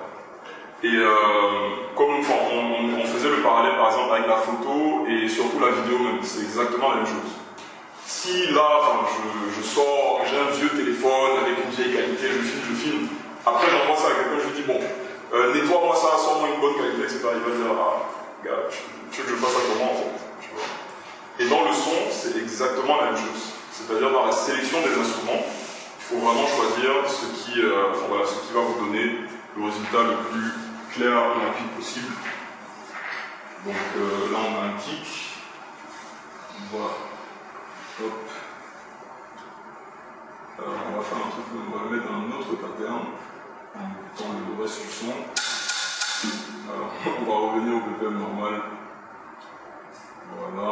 [0.83, 1.09] Et euh,
[1.95, 6.19] comme on, faisait le parallèle par exemple avec la photo et surtout la vidéo même,
[6.21, 7.46] c'est exactement la même chose.
[8.07, 9.03] Si là,
[9.53, 13.07] je, sors, j'ai un vieux téléphone avec une vieille qualité, je filme, je filme,
[13.45, 14.79] après, j'envoie ça à quelqu'un, je lui dis, bon,
[15.33, 17.19] euh, nettoie-moi ça, sors-moi une bonne qualité, etc.
[17.35, 18.07] Il va dire, ah,
[18.45, 18.71] gars,
[19.11, 22.95] tu, veux que je fasse ça comment en fait Et dans le son, c'est exactement
[22.95, 23.51] la même chose.
[23.75, 28.47] C'est-à-dire dans la sélection des instruments, il faut vraiment choisir ce qui, euh, voilà, ce
[28.47, 29.19] qui va vous donner
[29.57, 30.47] le résultat le plus
[30.95, 32.15] clair et rapide possible.
[33.65, 35.43] Donc euh, là, on a un kick.
[36.71, 37.16] Voilà.
[37.99, 38.13] Hop.
[40.59, 43.05] Alors, on va faire un truc, on va mettre un autre pattern
[43.75, 45.13] en le reste du son.
[46.71, 48.61] Alors, on va revenir au BPM normal.
[50.37, 50.69] Voilà.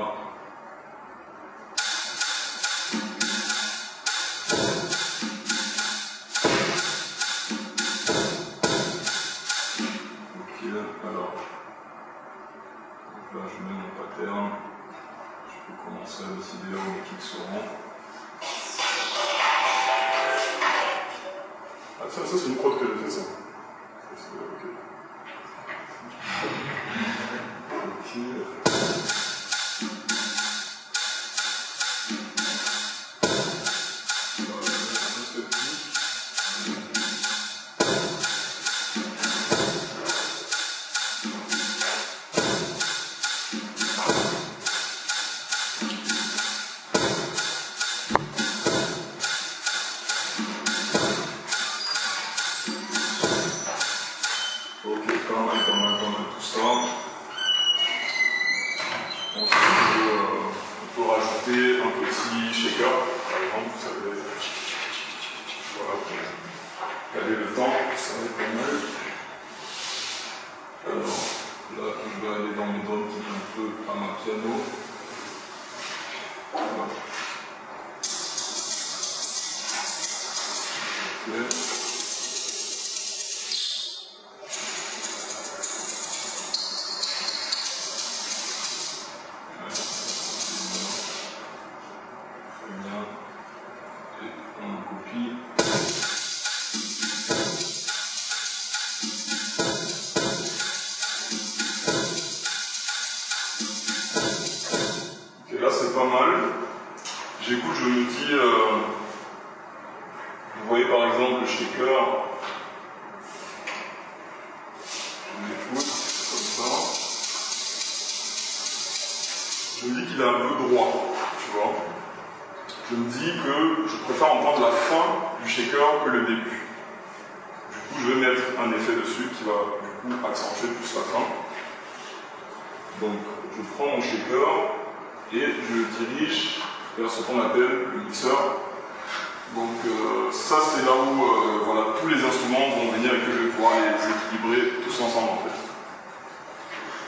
[10.37, 10.59] Ok,
[11.03, 11.33] alors.
[13.33, 14.74] Là, je mets mon pattern.
[15.85, 16.79] Peux commencer à décider où.
[22.01, 22.73] Ah, ça, ça c'est une prod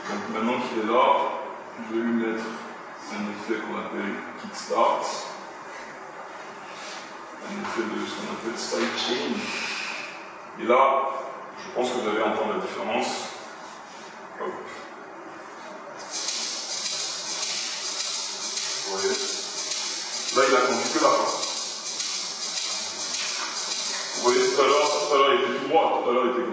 [0.09, 1.03] Donc maintenant qu'il est là,
[1.77, 2.45] je vais lui mettre
[3.11, 5.03] un effet qu'on appelle kickstart,
[7.43, 9.35] un effet de ce qu'on appelle sidechain.
[10.61, 11.09] Et là,
[11.59, 13.07] je pense que vous allez entendre la différence.
[14.39, 14.51] Hop.
[18.85, 19.09] Vous voyez
[20.35, 21.31] Là, il a conduit que la fin.
[24.15, 26.25] Vous voyez, tout à l'heure, tout à l'heure, il était tout droit, tout à l'heure,
[26.25, 26.46] il était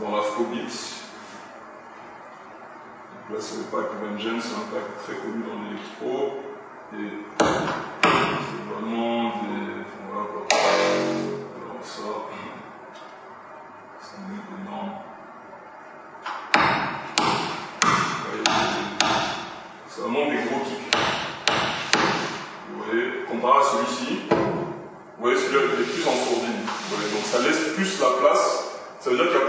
[0.00, 0.70] dans l'afrobeat.
[3.30, 6.14] Là, c'est le pack Vengeance, c'est un pack très connu dans l'électro.
[6.94, 9.84] Et c'est vraiment des.
[10.12, 10.42] Voilà quoi.
[10.52, 12.08] Alors, ça.
[14.28, 14.92] Met énorme.
[19.88, 20.96] C'est vraiment des gros kicks.
[22.70, 24.36] Vous voyez, comparé à celui-ci, vous
[25.20, 26.62] voyez, celui-là est plus en sourdine.
[27.12, 28.76] Donc ça laisse plus la place.
[29.00, 29.46] Ça veut dire qu'il y a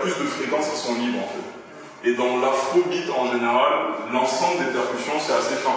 [0.66, 2.10] qui sont libres en fait.
[2.10, 3.74] Et dans l'afrobeat en général,
[4.12, 5.76] l'ensemble des percussions c'est assez fin.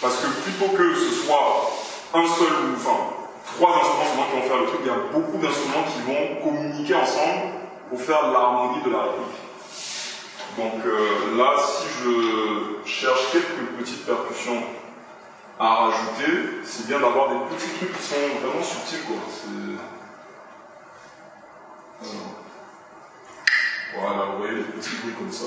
[0.00, 1.70] Parce que plutôt que ce soit
[2.14, 2.96] un seul, enfin
[3.56, 6.94] trois instruments qui vont faire le truc, il y a beaucoup d'instruments qui vont communiquer
[6.94, 7.52] ensemble
[7.88, 9.40] pour faire l'harmonie de la rythmique.
[10.56, 14.62] Donc euh, là, si je cherche quelques petites percussions
[15.58, 19.04] à rajouter, c'est bien d'avoir des petits trucs qui sont vraiment subtils.
[19.06, 19.16] Quoi.
[23.92, 25.46] Voilà, vous voyez les petits bruits comme ça.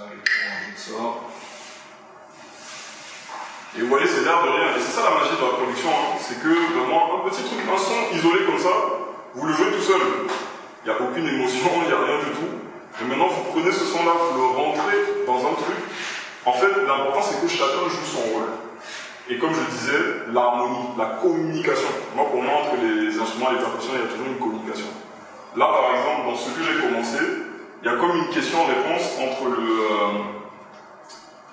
[0.00, 1.04] Allez, on ça.
[3.76, 4.76] Et vous voyez, c'est l'air de rien.
[4.76, 5.90] Et c'est ça la magie de la production.
[5.90, 6.16] Hein.
[6.20, 8.70] C'est que vraiment, un petit truc, un son isolé comme ça,
[9.34, 10.00] vous le jouez tout seul.
[10.84, 13.02] Il n'y a aucune émotion, il n'y a rien du tout.
[13.02, 15.76] Et maintenant, vous prenez ce son-là, vous le rentrez dans un truc.
[16.46, 18.63] En fait, l'important, c'est que chacun joue son rôle.
[19.30, 19.98] Et comme je disais,
[20.32, 21.88] l'harmonie, la communication.
[22.14, 24.86] Moi, pour moi, entre les instruments et les percussions, il y a toujours une communication.
[25.56, 27.18] Là, par exemple, dans ce que j'ai commencé,
[27.82, 29.80] il y a comme une question-réponse entre le.
[29.80, 30.08] Euh,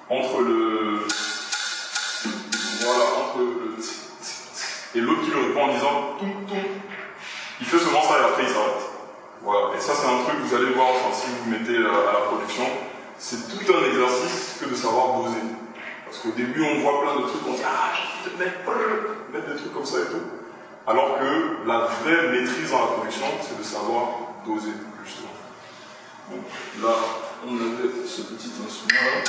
[0.09, 1.07] entre le.
[2.81, 3.77] Voilà, entre le.
[4.93, 6.67] Et l'autre qui le répond en disant tout, tout.
[7.61, 8.83] Il fait seulement ça et après il s'arrête.
[9.43, 9.77] Voilà.
[9.77, 12.09] Et ça, c'est un truc que vous allez voir enfin, si vous vous mettez euh,
[12.09, 12.63] à la production.
[13.17, 15.39] C'est tout un exercice que de savoir doser.
[16.11, 17.93] Parce qu'au début, on voit plein de trucs, on dit Ah,
[18.25, 18.57] je vais mettre,
[19.31, 20.27] mettre des trucs comme ça et tout.
[20.85, 24.07] Alors que la vraie maîtrise dans la production, c'est de savoir
[24.45, 24.73] doser,
[25.05, 25.29] justement.
[26.29, 26.43] Donc
[26.83, 26.95] là,
[27.47, 29.23] on avait ce petit instrument-là.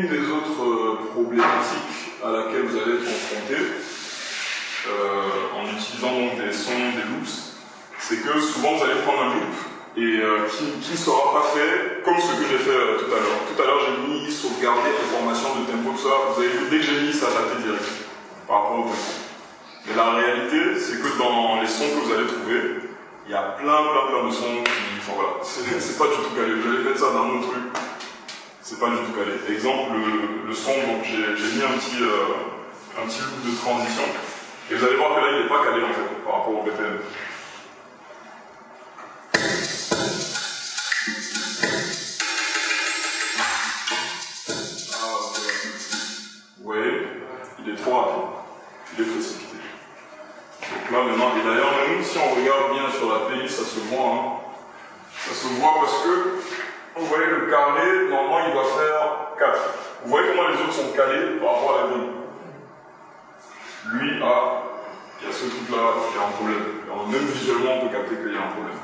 [0.00, 3.56] Une des autres euh, problématiques à laquelle vous allez être confronté,
[4.88, 7.56] euh, en utilisant donc des sons, des loops,
[7.98, 9.52] c'est que souvent vous allez prendre un loop
[9.96, 13.42] et euh, qui ne sera pas fait comme ce que j'ai fait tout à l'heure.
[13.44, 16.14] Tout à l'heure, j'ai mis sauvegarder information de tempo, tout ça.
[16.32, 17.84] Vous avez vu, dès que j'ai mis, ça daté direct
[18.46, 18.94] par rapport au tempo.
[19.86, 22.88] Mais la réalité, c'est que dans les sons que vous allez trouver,
[23.26, 24.80] il y a plein, plein, plein de sons qui.
[25.02, 26.54] Enfin voilà, c'est pas du tout calé.
[26.54, 27.74] Vous allez mettre ça dans autre truc,
[28.70, 29.32] c'est pas du tout calé.
[29.52, 34.04] Exemple, le, le son, donc j'ai mis un petit, euh, un petit loop de transition.
[34.70, 36.62] Et vous allez voir que là, il n'est pas calé en fait par rapport au
[36.62, 37.00] BPM.
[47.62, 48.22] il est trop rapide,
[48.96, 49.56] il est précipité.
[50.62, 53.80] Donc là maintenant, et d'ailleurs même si on regarde bien sur la pays, ça se
[53.90, 54.22] voit, hein.
[55.28, 56.40] ça se voit parce que,
[57.00, 59.58] vous voyez le carré, normalement il doit faire 4.
[60.04, 62.10] Vous voyez comment les autres sont calés par rapport à la grille
[63.92, 64.62] Lui, ah,
[65.20, 67.10] il y a ce truc-là, il y a un problème.
[67.10, 68.80] même visuellement, on peut capter qu'il y a un problème.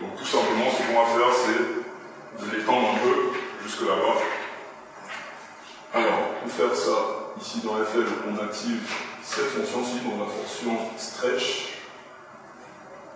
[0.00, 3.14] Donc tout simplement, ce qu'on va faire, c'est de l'étendre un peu
[3.64, 4.20] jusque là-bas.
[5.94, 8.80] Alors, pour faire ça, Ici dans FL, on active
[9.22, 11.74] cette fonction-ci, donc la fonction stretch.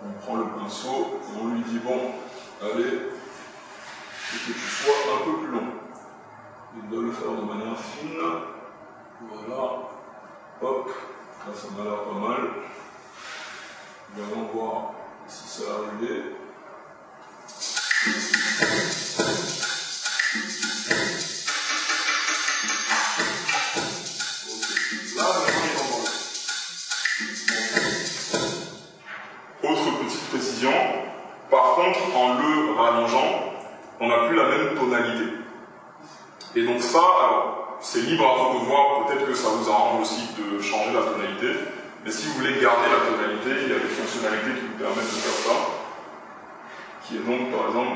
[0.05, 1.99] On prend le pinceau et on lui dit bon,
[2.61, 2.99] allez,
[4.39, 5.73] que tu sois un peu plus long.
[6.75, 8.19] Il doit le faire de manière fine.
[9.21, 9.89] Voilà.
[10.61, 10.91] Hop.
[11.53, 12.41] Ça m'a l'air pas mal.
[14.15, 14.93] Allons voir
[15.27, 16.21] si ça va arriver.
[34.03, 35.31] On n'a plus la même tonalité.
[36.57, 36.99] Et donc ça,
[37.79, 41.03] c'est libre à vous de voir, peut-être que ça vous arrange aussi de changer la
[41.03, 41.57] tonalité.
[42.03, 45.07] Mais si vous voulez garder la tonalité, il y a des fonctionnalités qui vous permettent
[45.07, 45.55] de faire ça.
[47.07, 47.95] Qui est donc, par exemple,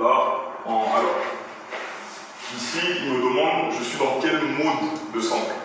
[0.00, 0.16] là,
[0.64, 0.80] en...
[0.96, 1.20] Alors,
[2.56, 5.60] ici, il me demande, je suis dans quel mode de sample?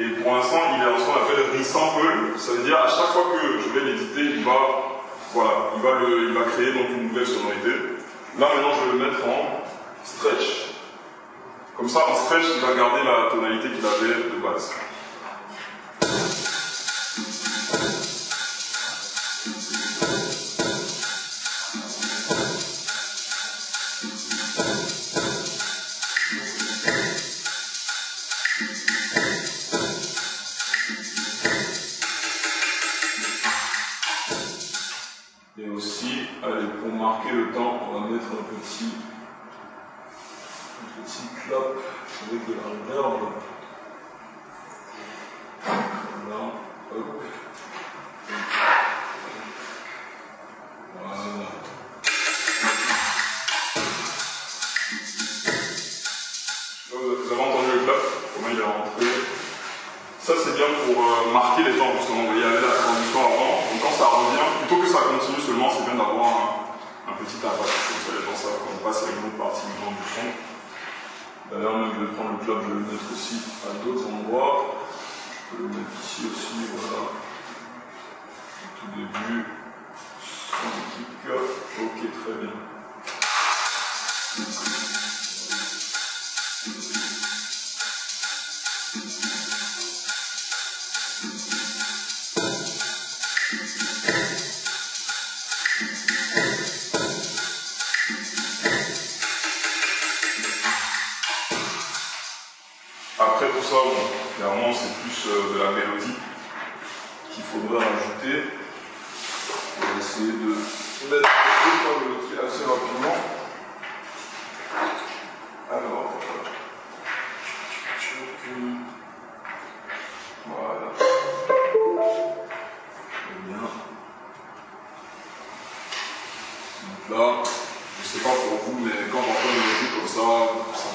[0.00, 3.12] Et pour l'instant, il est en ce qu'on appelle resample, ça veut dire à chaque
[3.14, 4.90] fois que je vais l'éditer, il va
[5.32, 7.99] voilà, il va, le, il va créer donc une nouvelle sonorité.
[8.38, 9.60] Là maintenant je vais le mettre en
[10.04, 10.66] stretch.
[11.76, 14.72] Comme ça en stretch il va garder la tonalité qu'il avait de base.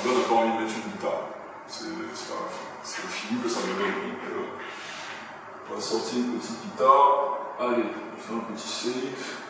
[0.06, 1.22] là, j'ai pas envie de mettre une guitare.
[1.68, 4.14] C'est le feeling que ça me donne.
[5.70, 7.58] On va sortir une petite guitare.
[7.60, 9.41] Allez, on fait un petit safe.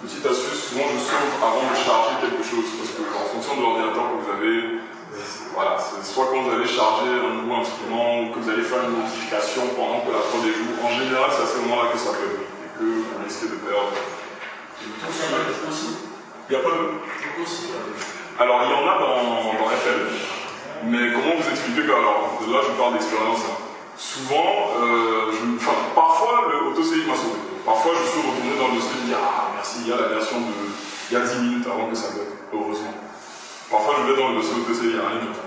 [0.00, 3.62] Petite astuce, souvent je sauve avant de charger quelque chose, parce que en fonction de
[3.62, 4.84] l'ordinateur que vous avez,
[5.54, 8.92] voilà, soit quand vous allez charger un nouveau instrument ou que vous allez faire une
[8.92, 12.12] modification pendant que la prod est joue, en général c'est à ce moment-là que ça
[12.12, 13.96] peut et que vous risquez de perdre.
[14.84, 15.32] Tout ça
[15.66, 15.96] aussi
[16.48, 16.86] il n'y a pas de.
[18.38, 20.14] Alors il y en a dans, dans FL,
[20.84, 23.58] mais comment vous expliquer que, alors là je parle d'expérience, hein.
[23.96, 27.40] souvent, euh, je, parfois le AutoCI m'a sauvé.
[27.64, 30.08] Parfois je suis retourné dans le dossier et dire Ah merci, il y a la
[30.08, 30.54] version de.
[31.10, 32.94] Il y a 10 minutes avant que ça bug, heureusement.
[33.70, 35.42] Parfois je vais dans le dossier AutoCI, il n'y a rien d'autre.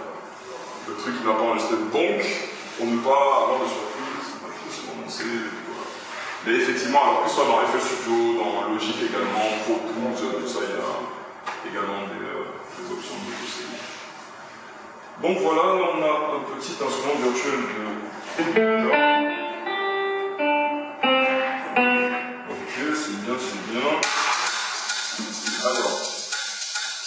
[0.90, 1.76] Le truc qui n'a pas enregistré.
[1.80, 2.20] Donc,
[2.76, 4.36] pour ne pas avoir de surprise,
[5.08, 5.69] c'est.
[6.46, 10.48] Mais effectivement, alors que ce soit dans FL Studio, dans Logic également, Pro Tools, tout
[10.48, 10.84] ça, il y a
[11.70, 12.26] également des.
[12.26, 12.60] Euh,
[12.92, 13.32] options de
[15.28, 17.86] Donc voilà, on a un petit instrument virtuel de
[22.50, 23.90] Ok, c'est bien, c'est bien.
[25.62, 25.96] Alors,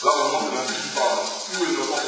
[0.04, 1.22] là vraiment c'est un qui parle.
[1.52, 2.02] Tout est devant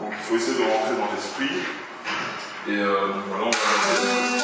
[0.00, 1.62] Donc il faut essayer de rentrer dans l'esprit.
[2.66, 4.43] Et euh, voilà, on va passer.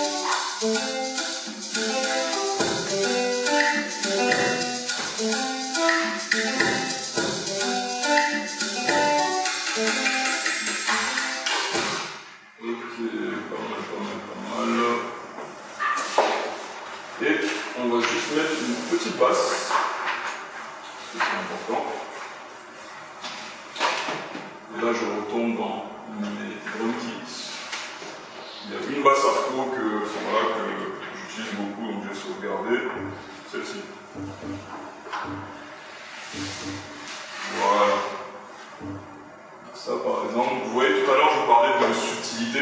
[19.21, 19.71] être possible.
[24.81, 25.85] là, je retombe dans
[26.19, 26.55] mes
[26.99, 27.51] kits.
[28.65, 30.63] Il y a une basse afro que, que
[31.15, 32.77] j'utilise beaucoup, donc je vais sauvegarder.
[33.51, 33.81] Celle-ci.
[37.57, 37.93] Voilà.
[39.73, 42.59] Ça par exemple, vous voyez tout à l'heure je parlais de subtilité.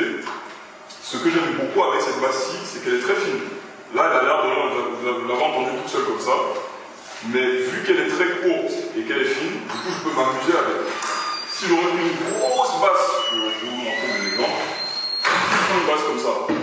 [1.02, 3.59] Ce que j'aime beaucoup avec cette basse-ci, c'est qu'elle est très fine.
[3.96, 4.50] Là, elle a l'air de
[5.02, 6.32] vous l'avez entendu toute seule comme ça.
[7.34, 10.58] Mais vu qu'elle est très courte et qu'elle est fine, du coup je peux m'amuser
[10.58, 10.86] avec.
[11.50, 14.64] Si j'aurais une grosse basse, je vais vous montrer des exemples,
[15.74, 16.54] une basse comme ça.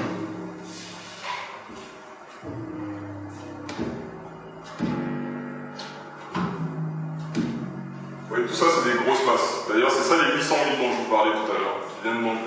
[8.47, 9.67] tout ça, c'est des grosses masses.
[9.69, 12.39] D'ailleurs, c'est ça les 808 dont je vous parlais tout à l'heure, qui viennent donc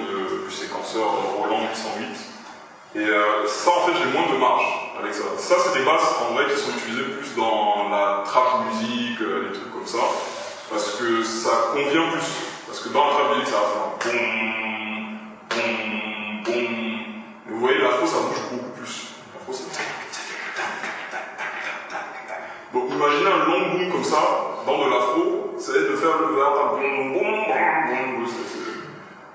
[0.47, 1.05] du séquenceur
[1.37, 2.28] Roland 808.
[2.95, 4.65] Et euh, ça, en fait, j'ai moins de marge
[4.99, 5.23] avec ça.
[5.37, 9.49] Ça, c'est des basses, en vrai, qui sont utilisées plus dans la trap musique, euh,
[9.49, 9.99] des trucs comme ça,
[10.71, 12.29] parce que ça convient plus.
[12.65, 15.19] Parce que dans la trap musique, ça va faire boum,
[15.49, 16.55] boum, boum.
[16.55, 19.09] Et vous voyez, l'afro, ça bouge beaucoup plus.
[19.35, 19.79] L'afro, c'est...
[22.73, 24.17] Bon, imaginez un long boom comme ça,
[24.65, 28.31] dans de l'afro, c'est de faire le verbe bon, bon, bon, bon,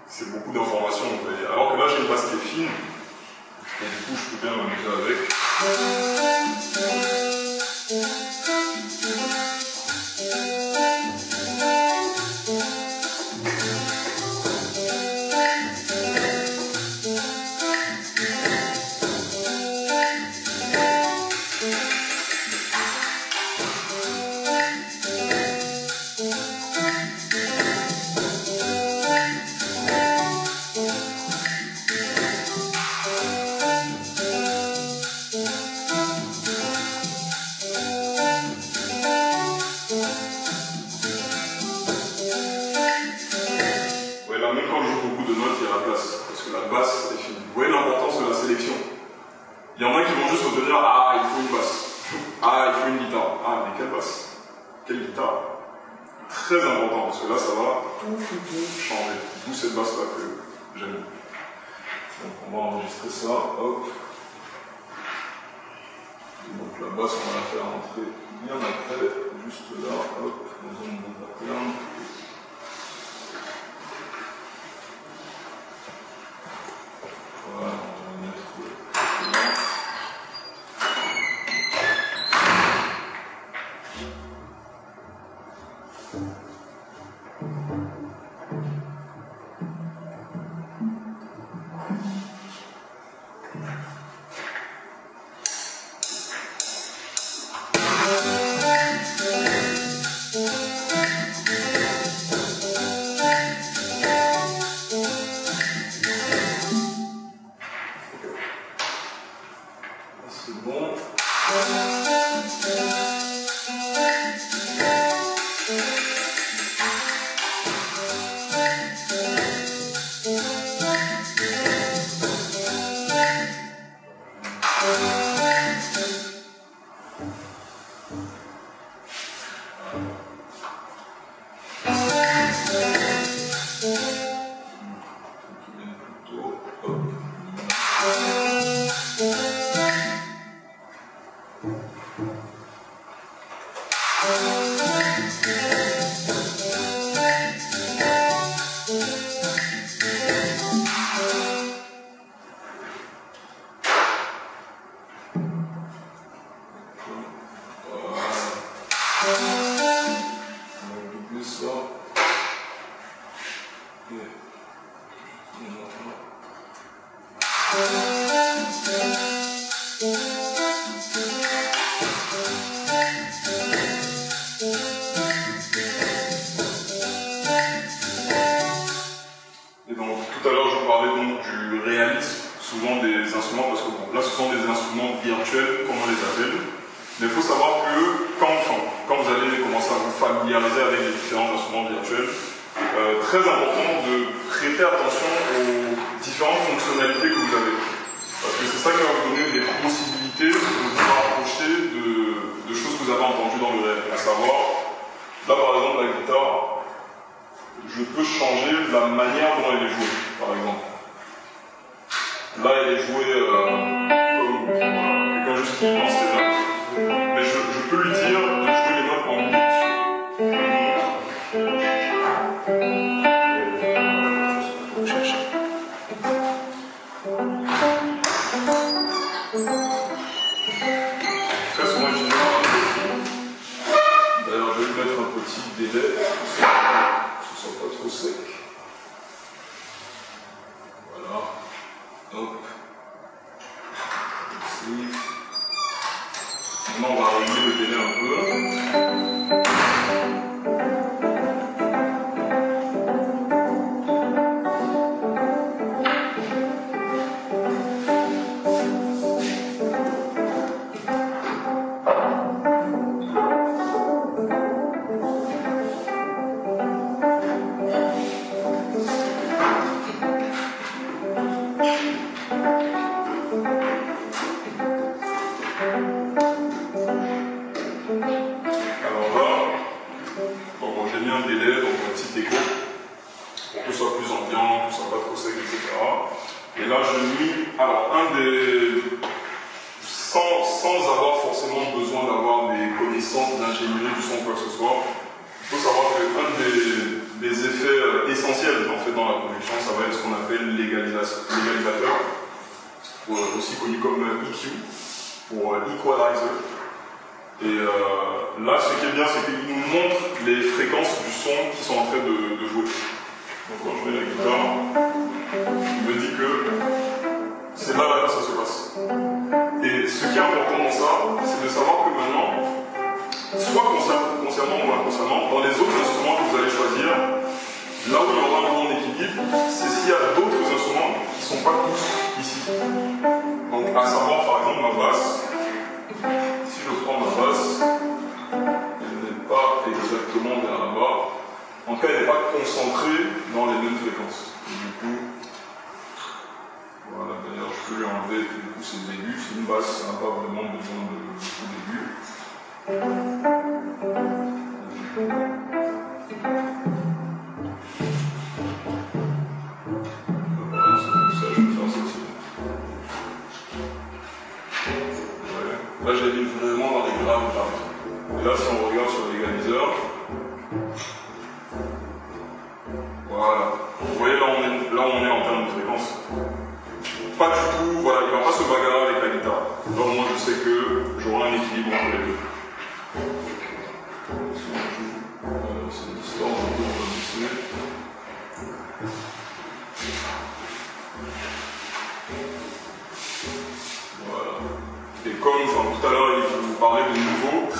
[0.06, 1.06] c'est beaucoup d'informations,
[1.52, 2.68] Alors que là, j'ai une base qui est fine,
[3.84, 5.18] et du coup, je peux bien m'amuser avec.
[10.16, 10.73] Thank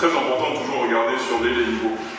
[0.08, 2.13] très important de toujours regarder sur les niveaux.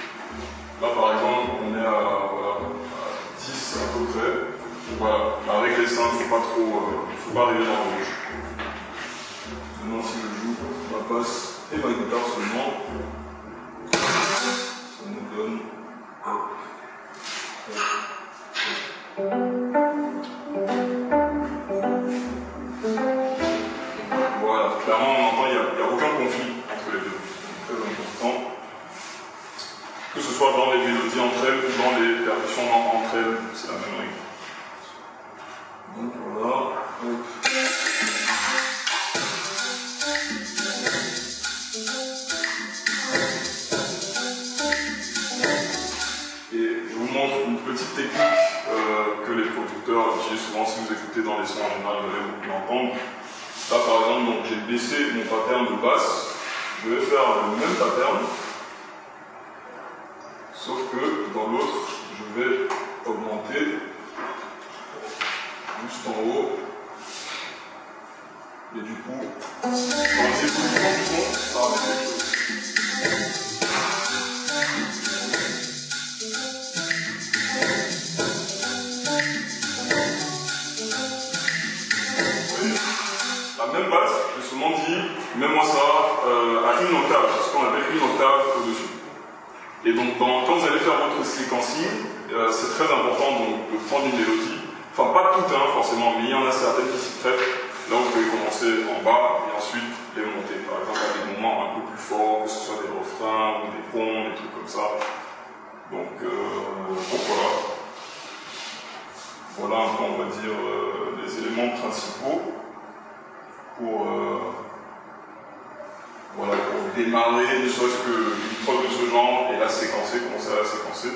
[116.96, 121.10] démarrer ne serait-ce qu'une preuve de ce genre et la séquencer, commencer à la séquencer.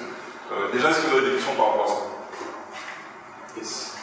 [0.51, 2.01] Euh, déjà, est-ce que vous avez des questions par rapport à ça?
[3.57, 3.95] Yes.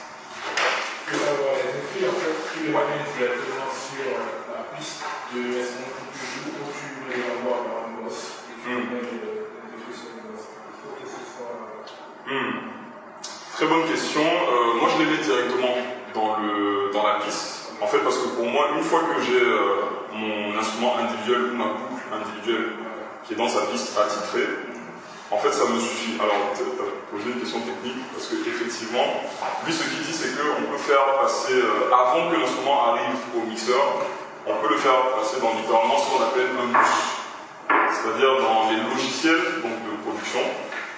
[1.06, 2.82] Que d'avoir les effets, en fait, tous les ouais.
[3.18, 5.02] directement sur la piste
[5.34, 5.74] de est-ce
[6.12, 10.34] tu joues ou tu les avoir un boss et tu mets les effets sur le
[10.34, 10.44] boss.
[10.82, 11.54] Pour que ce soit.
[12.26, 12.76] Euh, hmm.
[13.54, 14.22] Très bonne question.
[14.22, 15.74] Euh, moi, je les mets directement
[16.14, 17.72] dans, le, dans la piste.
[17.80, 19.86] En fait, parce que pour moi, une fois que j'ai euh,
[20.16, 22.72] mon instrument individuel ou ma boucle individuelle
[23.26, 24.46] qui est dans sa piste attitrée,
[25.30, 26.14] en fait, ça me suffit.
[26.20, 29.26] Alors, tu as posé une question technique, parce qu'effectivement,
[29.66, 33.42] lui, ce qu'il dit, c'est qu'on peut faire passer, euh, avant que l'instrument arrive au
[33.42, 34.06] mixeur,
[34.46, 36.94] on peut le faire passer dans littéralement ce qu'on appelle un bus.
[37.90, 40.46] C'est-à-dire, dans les logiciels donc, de production,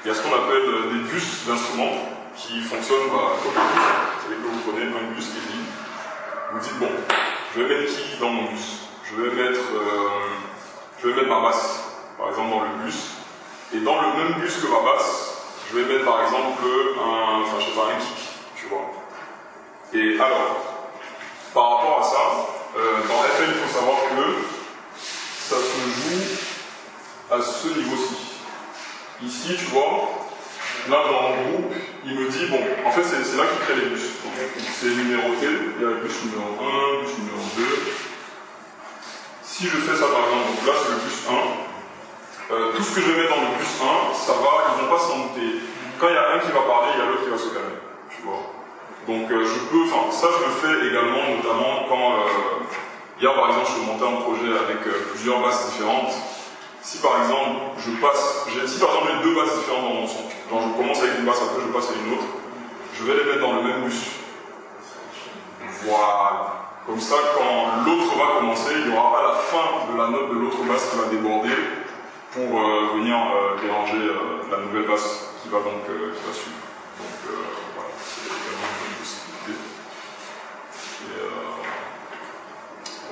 [0.05, 1.97] il y a ce qu'on appelle euh, des bus d'instruments
[2.37, 3.89] qui fonctionnent bah, comme un bus.
[4.13, 5.65] Vous savez que vous prenez un bus qui dit,
[6.53, 6.93] vous dites, bon,
[7.57, 8.88] je vais mettre qui dans mon bus?
[9.11, 10.09] Je vais mettre, euh,
[11.01, 11.81] je vais mettre ma basse,
[12.19, 12.95] par exemple, dans le bus.
[13.75, 15.35] Et dans le même bus que ma basse,
[15.71, 16.63] je vais mettre par exemple
[16.99, 18.91] un, enfin, je un kick, tu vois.
[19.95, 20.57] Et alors,
[21.55, 24.35] par rapport à ça, euh, dans FL, il faut savoir que
[24.99, 26.37] ça se joue
[27.31, 28.17] à ce niveau-ci.
[29.23, 30.11] Ici, tu vois,
[30.91, 31.73] là dans mon groupe,
[32.05, 34.03] il me dit, bon, en fait, c'est là qu'il crée les bus.
[34.79, 35.47] C'est numéroté,
[35.77, 38.08] il y a le bus numéro 1, bus numéro 2.
[39.59, 41.35] Si je fais ça par exemple, donc là c'est le bus 1,
[42.55, 45.03] euh, tout ce que je mets dans le bus 1, ça va, ils vont pas
[45.03, 45.67] s'en douter.
[45.99, 47.51] Quand il y a un qui va parler, il y a l'autre qui va se
[47.51, 47.75] calmer.
[48.07, 48.55] Tu vois
[49.11, 52.71] Donc euh, je peux, enfin ça je le fais également notamment quand euh,
[53.19, 54.79] hier par exemple je montais un projet avec
[55.11, 56.15] plusieurs basses différentes.
[56.81, 60.23] Si par exemple je passe, si par exemple j'ai deux basses différentes dans mon son,
[60.55, 62.31] genre je commence avec une basse, après je passe à une autre,
[62.95, 64.23] je vais les mettre dans le même bus.
[65.83, 66.68] Voilà.
[66.89, 70.33] Comme ça, quand l'autre va commencer, il n'y aura pas la fin de la note
[70.33, 71.53] de l'autre basse qui va déborder
[72.33, 76.65] pour euh, venir euh, déranger euh, la nouvelle basse qui va donc qui va suivre.
[76.97, 77.13] Donc
[77.77, 79.53] voilà, c'est également une possibilité.
[81.05, 81.29] Et,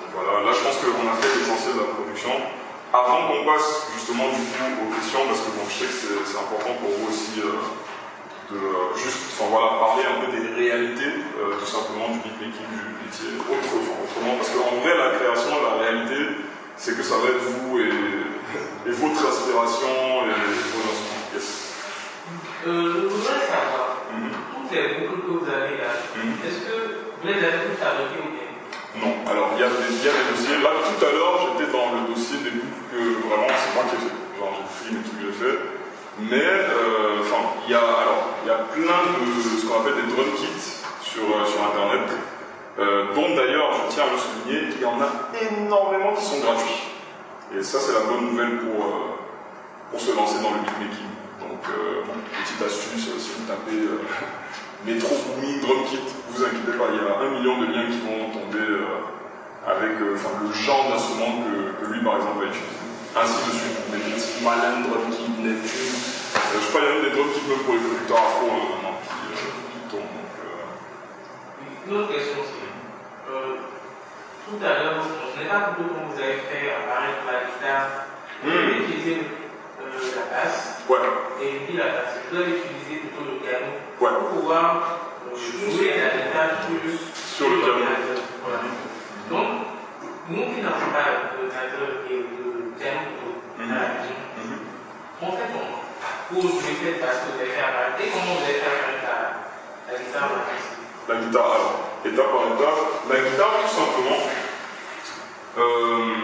[0.08, 2.32] voilà, là je pense qu'on a fait l'essentiel de la production.
[2.96, 6.80] Avant qu'on passe justement du coup aux questions, parce que je sais que c'est important
[6.80, 7.44] pour vous aussi
[8.50, 8.58] de
[8.96, 11.12] juste enfin, voilà, parler un peu des réalités
[11.58, 16.46] tout simplement du beatmaking, du métier, autre, autrement, parce qu'en vrai la création, la réalité,
[16.76, 17.90] c'est que ça va être vous et
[18.86, 20.38] et votre aspiration et
[20.70, 21.26] vos instruments.
[21.34, 21.74] Yes.
[22.66, 26.46] Euh, je voudrais savoir, toutes les boucles que vous avez là, -hmm.
[26.46, 26.76] est-ce que
[27.18, 28.50] vous les avez toutes fabriquées ou bien?
[29.02, 30.58] Non, alors il y, a des, il y a des dossiers.
[30.62, 33.96] Là, tout à l'heure, j'étais dans le dossier des boucles que vraiment c'est moi qui
[33.98, 34.16] ai fait.
[34.38, 35.56] Genre, j'ai pris mes trucs que j'ai fait.
[36.18, 37.20] Mais, euh,
[37.66, 37.80] il y a,
[38.46, 42.08] y a plein de ce qu'on appelle des drum kits sur, euh, sur Internet,
[42.78, 45.12] euh, dont d'ailleurs, je tiens à le souligner, il y en a
[45.52, 46.88] énormément qui sont gratuits.
[47.54, 48.86] Et ça, c'est la bonne nouvelle pour,
[49.90, 51.12] pour se lancer dans le beatmaking.
[51.40, 53.76] Donc, petite astuce, si vous tapez
[54.86, 56.00] Metro Booming Drum Kit,
[56.30, 58.66] vous inquiétez pas, il y a un million de liens qui vont tomber
[59.66, 62.85] avec le genre d'instrument que, que, lui, par exemple, va utiliser.
[63.16, 63.90] Ainsi de suite.
[63.90, 65.96] Des kits Malin, Drum Kit, Neptune.
[66.52, 68.64] je crois qu'il y a même des drum kits même pour les producteurs afro hein,
[68.70, 69.32] maintenant qui,
[69.72, 70.02] qui tombent.
[70.02, 72.66] Donc, Une autre question, c'est
[74.46, 78.06] tout à l'heure, je n'ai pas compris comment vous avez fait apparaître la guitare.
[78.44, 78.82] Vous avez mmh.
[78.84, 79.26] utilisé
[79.82, 81.02] euh, la basse ouais.
[81.42, 82.14] et puis la basse.
[82.30, 84.10] Vous avez utilisé plutôt le piano ouais.
[84.20, 88.22] pour pouvoir euh, jouer la guitare plus sur le piano.
[88.44, 88.70] Voilà.
[89.30, 89.66] Donc,
[90.30, 92.65] nous qui n'avons pas l'ordinateur et le
[97.00, 97.52] basse que vous avez
[98.04, 98.66] et comment vous avez fait
[99.02, 100.30] la, la guitare
[101.08, 102.82] la guitare, alors, étape par étape.
[103.08, 104.18] La guitare, tout simplement.
[105.56, 106.14] Euh,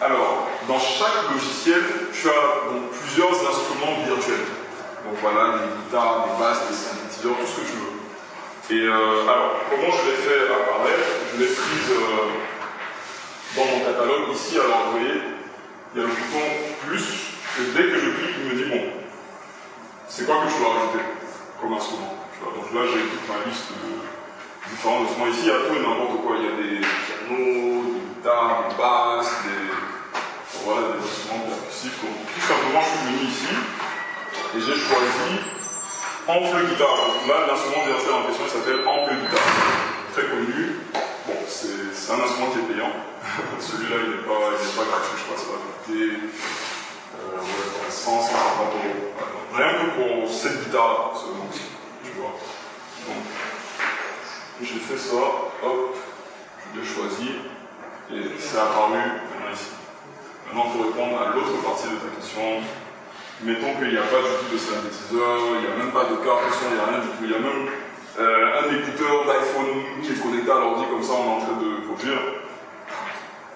[0.00, 4.48] alors, dans chaque logiciel, tu as plusieurs instruments virtuels.
[5.04, 8.00] Donc voilà, des guitares, des basses, des synthétiseurs, tout ce que tu veux.
[8.70, 12.32] Et euh, alors, comment je l'ai fait apparaître Je l'ai prise euh,
[13.56, 14.32] dans mon catalogue.
[14.32, 15.20] Ici, alors vous voyez,
[15.94, 16.46] il y a le bouton
[16.86, 17.34] plus.
[17.58, 18.82] Et dès que je clique, il me dit bon,
[20.08, 21.04] c'est quoi que je dois rajouter
[21.60, 25.26] comme instrument Donc là, j'ai toute ma liste de différents instruments.
[25.26, 26.36] Ici, il y a tout et n'importe quoi.
[26.38, 29.66] Il y a des pianos, des guitares, des basses, des,
[30.64, 31.98] voilà, des instruments percussifs.
[31.98, 33.54] Tout simplement, je suis venu ici
[34.54, 35.30] et j'ai choisi
[36.26, 37.18] ample guitare.
[37.18, 39.50] Donc là, l'instrument virtuel en question s'appelle ample guitare.
[40.14, 40.86] Très connu.
[41.26, 43.09] Bon, c'est un instrument qui est payant.
[43.60, 45.40] Celui-là, il n'est pas, pas, gratuit, je.
[45.40, 46.10] Ça va coûter
[47.20, 48.30] euh, ouais, 100, 150
[48.74, 49.14] euros.
[49.54, 52.34] Rien que pour cette guitare-là, tu vois.
[53.06, 53.24] Donc,
[54.62, 55.96] j'ai fait ça, hop,
[56.74, 57.30] je l'ai choisi,
[58.12, 59.70] et c'est apparu maintenant ici.
[60.46, 62.60] Maintenant, pour répondre à l'autre partie de ta question,
[63.42, 66.16] mettons qu'il n'y a pas du tout de synthétiseur, il n'y a même pas de
[66.16, 67.68] carte il n'y a rien du tout, il y a même
[68.18, 71.58] euh, un écouteur d'iPhone qui est connecté à l'ordi, comme ça on est en train
[71.58, 72.20] de produire.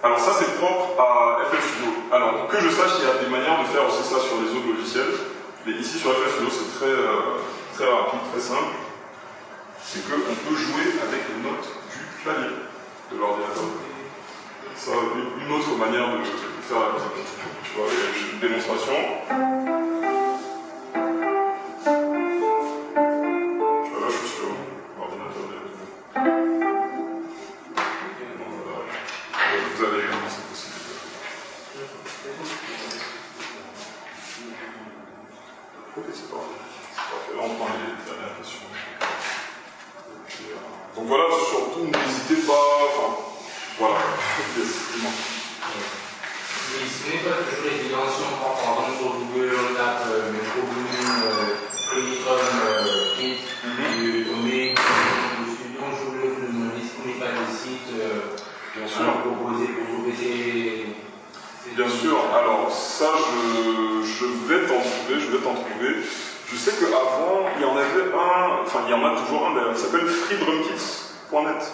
[0.05, 1.91] Alors ça, c'est propre à FL Studio.
[2.13, 4.53] Alors, que je sache, il y a des manières de faire aussi ça sur les
[4.53, 5.17] autres logiciels.
[5.65, 7.41] Mais ici, sur FL Studio, c'est très, euh,
[7.73, 8.77] très rapide, très simple.
[9.83, 12.53] C'est qu'on peut jouer avec les notes du clavier
[13.13, 13.65] de l'ordinateur.
[14.77, 16.25] Ça, une autre manière de
[16.69, 17.25] faire la musique.
[17.65, 18.93] Tu vois, une démonstration.
[66.51, 69.55] Je sais qu'avant, il y en avait un, enfin il y en a toujours un
[69.55, 71.72] d'ailleurs, il s'appelle freedrumkits.net.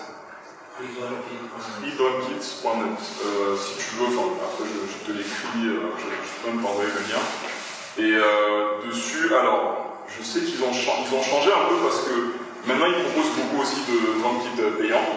[1.81, 3.01] freedrumkits.net.
[3.25, 7.23] Euh, si tu veux, enfin après je, te l'écris, euh, je, je, peux le lien.
[7.99, 12.15] Et euh, dessus, alors, je sais qu'ils ont, changé un peu parce que
[12.67, 15.09] maintenant ils proposent beaucoup aussi de drumkits payants.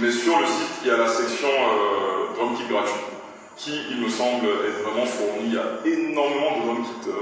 [0.00, 3.17] Mais sur le site, il y a la section euh, drumkits gratuit
[3.58, 5.46] qui, il me semble, est vraiment fourni.
[5.46, 7.14] Il y a énormément de gens qui quittent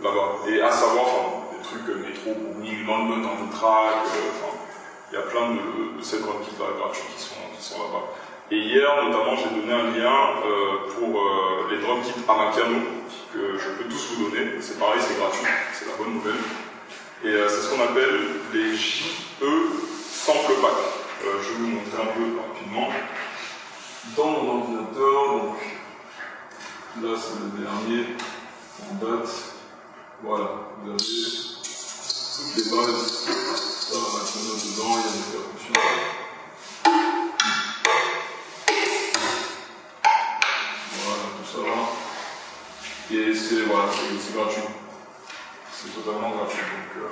[0.00, 0.38] là-bas.
[0.48, 1.06] Et à savoir,
[1.52, 4.08] des trucs euh, métro, Booming, London, dans le track,
[5.10, 8.10] il y a plein de, de ces drones qui gratuits qui sont, qui sont là-bas.
[8.50, 12.76] Et hier, notamment, j'ai donné un lien euh, pour euh, les drum kits Amapiano,
[13.32, 14.60] que je peux tous vous donner.
[14.60, 16.42] C'est pareil, c'est gratuit, c'est la bonne nouvelle.
[17.24, 18.20] Et euh, c'est ce qu'on appelle
[18.52, 19.48] les JE
[20.10, 20.76] Sample Pack.
[21.24, 22.88] Euh, je vais vous montrer un peu rapidement
[24.16, 25.28] dans mon ordinateur.
[25.32, 25.56] Donc
[27.02, 28.16] là, c'est le dernier
[28.82, 29.30] en date.
[30.22, 30.50] Voilà,
[30.82, 33.06] vous avez toutes les bases.
[33.84, 35.74] Ça, on a dedans, il y a des percussions.
[35.76, 36.24] Hein.
[43.10, 43.84] et c'est voilà,
[44.34, 44.62] gratuit.
[45.72, 46.60] C'est totalement gratuit.
[46.60, 47.08] Donc euh,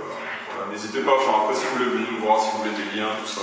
[0.50, 1.16] voilà, n'hésitez pas.
[1.16, 3.42] Enfin, après, si vous voulez venir me voir, si vous voulez des liens, tout ça.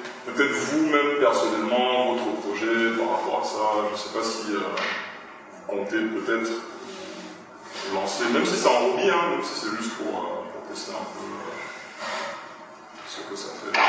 [0.25, 4.59] Peut-être vous-même personnellement, votre projet par rapport à ça, je ne sais pas si euh,
[5.67, 6.51] vous comptez peut-être
[7.91, 10.91] lancer, même si c'est un hobby, hein, même si c'est juste pour, euh, pour, tester
[10.91, 12.05] un peu euh,
[13.07, 13.79] ce que ça fait.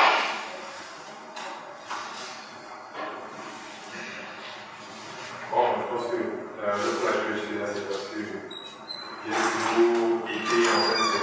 [5.50, 6.16] Bon, je pense que
[6.64, 11.21] la raison pour laquelle je suis là, c'est parce que j'ai toujours été en fait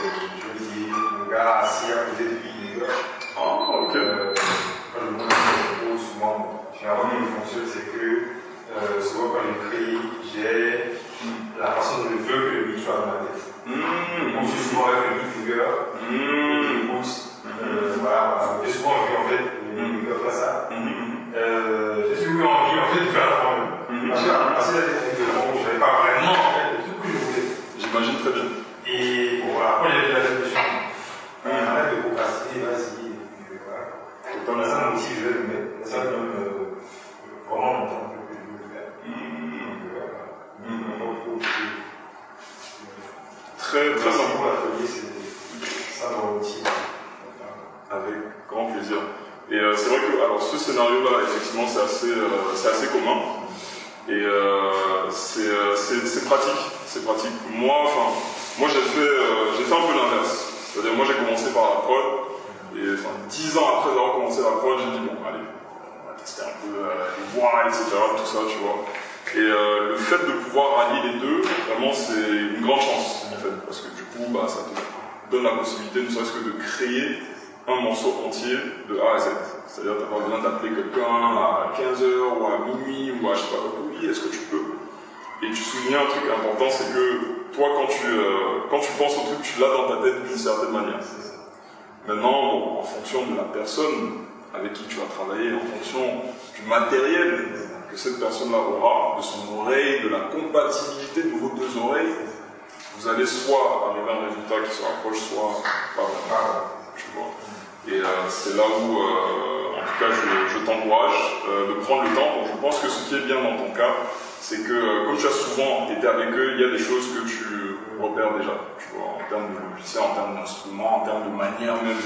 [114.50, 117.30] c'est que comme tu as souvent été avec eux, il y a des choses que
[117.30, 121.38] tu repères déjà, tu vois, en termes de logiciel, en termes d'instruments, en termes de
[121.38, 122.02] manière même,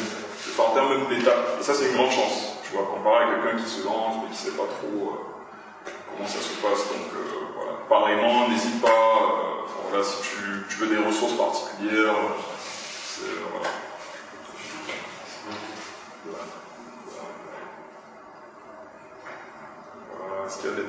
[0.57, 1.57] en termes même d'étapes.
[1.61, 4.35] Et ça, c'est une grande chance, tu vois, comparé à quelqu'un qui se lance mais
[4.35, 5.23] qui ne sait pas trop
[6.11, 6.83] comment ça se passe.
[6.91, 7.15] Donc
[7.55, 12.11] voilà, pareillement, n'hésite pas, voilà, si tu, tu, veux des ressources particulières,
[13.53, 13.69] voilà.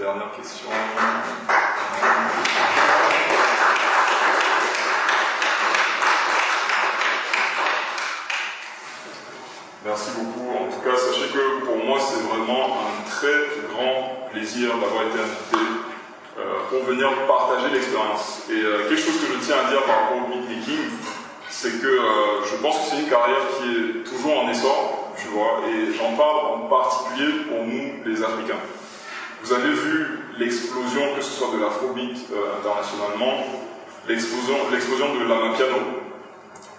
[0.04, 0.68] Dernières questions
[9.82, 10.50] Merci beaucoup.
[10.50, 13.28] En tout cas, sachez que pour moi, c'est vraiment un très
[13.72, 15.64] grand plaisir d'avoir été invité
[16.36, 18.42] euh, pour venir partager l'expérience.
[18.50, 20.90] Et euh, quelque chose que je tiens à dire par rapport au beatmaking,
[21.48, 25.28] c'est que euh, je pense que c'est une carrière qui est toujours en essor, tu
[25.28, 28.60] vois, et j'en parle en particulier pour nous, les Africains.
[29.44, 30.06] Vous avez vu
[30.38, 33.44] l'explosion, que ce soit de l'afrobeat euh, internationalement,
[34.08, 36.00] l'explosion de l'amapiano.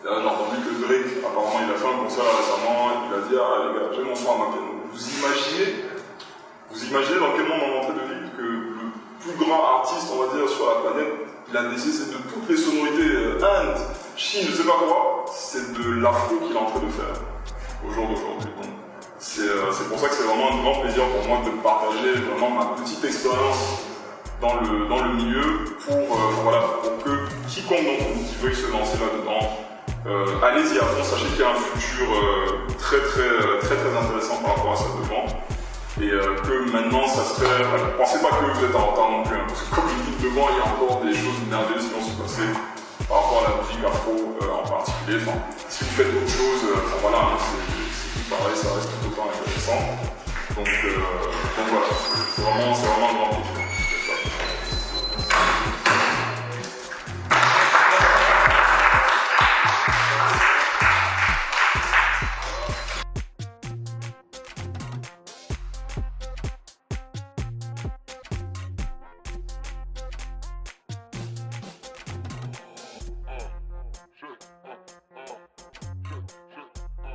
[0.02, 3.70] J'ai entendu que Drake, apparemment, il a fait un concert récemment, il a dit Ah
[3.70, 4.82] les gars, j'ai mon son amapiano.
[4.92, 5.86] Vous imaginez,
[6.72, 8.90] vous imaginez dans quel monde on est en train de vivre que le
[9.22, 11.14] plus grand artiste, on va dire, sur la planète,
[11.48, 13.78] il a décidé de toutes les sonorités, euh, Inde,
[14.18, 17.14] Chine, je sais pas quoi, c'est de l'afro qu'il est en train de faire
[17.88, 18.50] au jour d'aujourd'hui.
[19.40, 22.52] Euh, c'est pour ça que c'est vraiment un grand plaisir pour moi de partager vraiment
[22.52, 23.82] ma petite expérience
[24.40, 27.98] dans le, dans le milieu pour, euh, voilà, pour que quiconque
[28.30, 29.66] qui veut se lancer là-dedans,
[30.06, 32.08] euh, allez-y à fond, sachez qu'il y a un futur
[32.78, 35.26] très, très, très très intéressant par rapport à ça devant.
[36.02, 37.60] Et que maintenant, ça serait.
[37.60, 40.12] Ne pensez pas que vous êtes en retard non plus, hein, parce que comme je
[40.12, 42.48] dis devant, il y a encore des choses merveilleuses qui vont se passer
[43.08, 45.20] par rapport à la musique afro en particulier.
[45.70, 46.62] Si vous faites autre chose,
[47.02, 47.75] voilà, hein, c'est
[48.30, 49.82] pareil, ça reste tout autant intéressant.
[50.56, 50.98] Donc, euh,
[51.58, 51.86] donc voilà,
[52.36, 53.75] c'est vraiment, vraiment un grand.